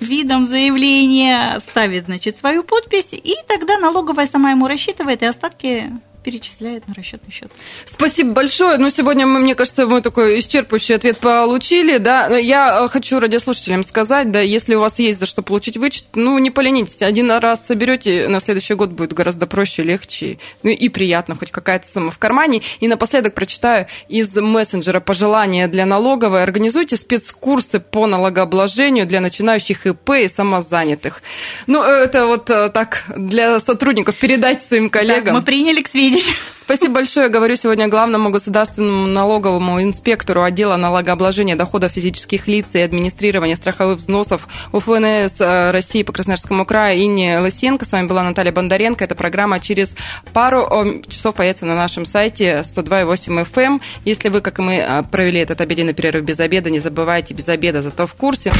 видом 0.00 0.48
заявления, 0.48 1.60
ставит, 1.60 2.06
значит, 2.06 2.36
свою 2.36 2.64
подпись, 2.64 3.12
и 3.12 3.36
тогда 3.46 3.78
налоговая 3.78 4.26
сама 4.26 4.50
ему 4.50 4.66
рассчитывает, 4.66 5.22
и 5.22 5.26
остатки 5.26 5.92
перечисляет 6.22 6.86
на 6.88 6.94
расчетный 6.94 7.32
счет. 7.32 7.50
Спасибо 7.84 8.32
большое. 8.32 8.78
Ну, 8.78 8.90
сегодня, 8.90 9.26
мы, 9.26 9.40
мне 9.40 9.54
кажется, 9.54 9.86
мы 9.86 10.00
такой 10.00 10.38
исчерпывающий 10.38 10.94
ответ 10.94 11.18
получили. 11.18 11.98
Да? 11.98 12.36
Я 12.36 12.88
хочу 12.88 13.20
радиослушателям 13.20 13.84
сказать, 13.84 14.30
да, 14.30 14.40
если 14.40 14.74
у 14.74 14.80
вас 14.80 14.98
есть 14.98 15.18
за 15.18 15.26
что 15.26 15.42
получить 15.42 15.76
вычет, 15.76 16.04
ну, 16.14 16.38
не 16.38 16.50
поленитесь. 16.50 17.02
Один 17.02 17.30
раз 17.30 17.66
соберете, 17.66 18.28
на 18.28 18.40
следующий 18.40 18.74
год 18.74 18.90
будет 18.90 19.12
гораздо 19.12 19.46
проще, 19.46 19.82
легче, 19.82 20.38
ну 20.62 20.70
и 20.70 20.88
приятно, 20.88 21.34
хоть 21.34 21.50
какая-то 21.50 21.88
сумма 21.88 22.10
в 22.10 22.18
кармане. 22.18 22.62
И 22.80 22.88
напоследок 22.88 23.34
прочитаю 23.34 23.86
из 24.08 24.34
мессенджера 24.34 25.00
пожелания 25.00 25.68
для 25.68 25.86
налоговой. 25.86 26.42
Организуйте 26.42 26.96
спецкурсы 26.96 27.80
по 27.80 28.06
налогообложению 28.06 29.06
для 29.06 29.20
начинающих 29.20 29.86
ИП 29.86 30.10
и 30.10 30.28
самозанятых. 30.28 31.22
Ну, 31.66 31.82
это 31.82 32.26
вот 32.26 32.48
э, 32.50 32.68
так 32.70 33.04
для 33.16 33.58
сотрудников 33.60 34.16
передать 34.16 34.62
своим 34.62 34.90
коллегам. 34.90 35.24
Да, 35.24 35.32
мы 35.32 35.42
приняли 35.42 35.82
к 35.82 35.88
сведению 35.88 36.11
видеть. 36.12 36.36
Спасибо 36.62 36.94
большое. 36.94 37.28
Говорю 37.28 37.56
сегодня 37.56 37.88
главному 37.88 38.30
государственному 38.30 39.06
налоговому 39.06 39.82
инспектору 39.82 40.42
отдела 40.42 40.76
налогообложения 40.76 41.56
доходов 41.56 41.92
физических 41.92 42.46
лиц 42.46 42.74
и 42.74 42.78
администрирования 42.78 43.56
страховых 43.56 43.98
взносов 43.98 44.46
УФНС 44.72 45.40
э, 45.40 45.70
России 45.72 46.02
по 46.04 46.12
Красноярскому 46.12 46.64
краю 46.64 47.04
Инне 47.04 47.40
Лысенко. 47.40 47.84
С 47.84 47.92
вами 47.92 48.06
была 48.06 48.22
Наталья 48.22 48.52
Бондаренко. 48.52 49.04
Эта 49.04 49.14
программа 49.14 49.58
через 49.60 49.94
пару 50.32 51.02
часов 51.08 51.34
появится 51.34 51.66
на 51.66 51.74
нашем 51.74 52.06
сайте 52.06 52.64
102.8 52.64 53.46
FM. 53.52 53.62
Эм. 53.62 53.80
Если 54.04 54.28
вы, 54.28 54.40
как 54.40 54.58
и 54.60 54.62
мы, 54.62 54.74
э, 54.76 55.02
провели 55.02 55.40
этот 55.40 55.60
обеденный 55.60 55.94
перерыв 55.94 56.24
без 56.24 56.38
обеда, 56.38 56.70
не 56.70 56.78
забывайте 56.78 57.34
без 57.34 57.48
обеда, 57.48 57.82
зато 57.82 58.06
в 58.06 58.14
курсе. 58.14 58.52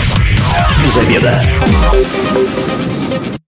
Без 0.84 0.96
обеда. 0.96 1.42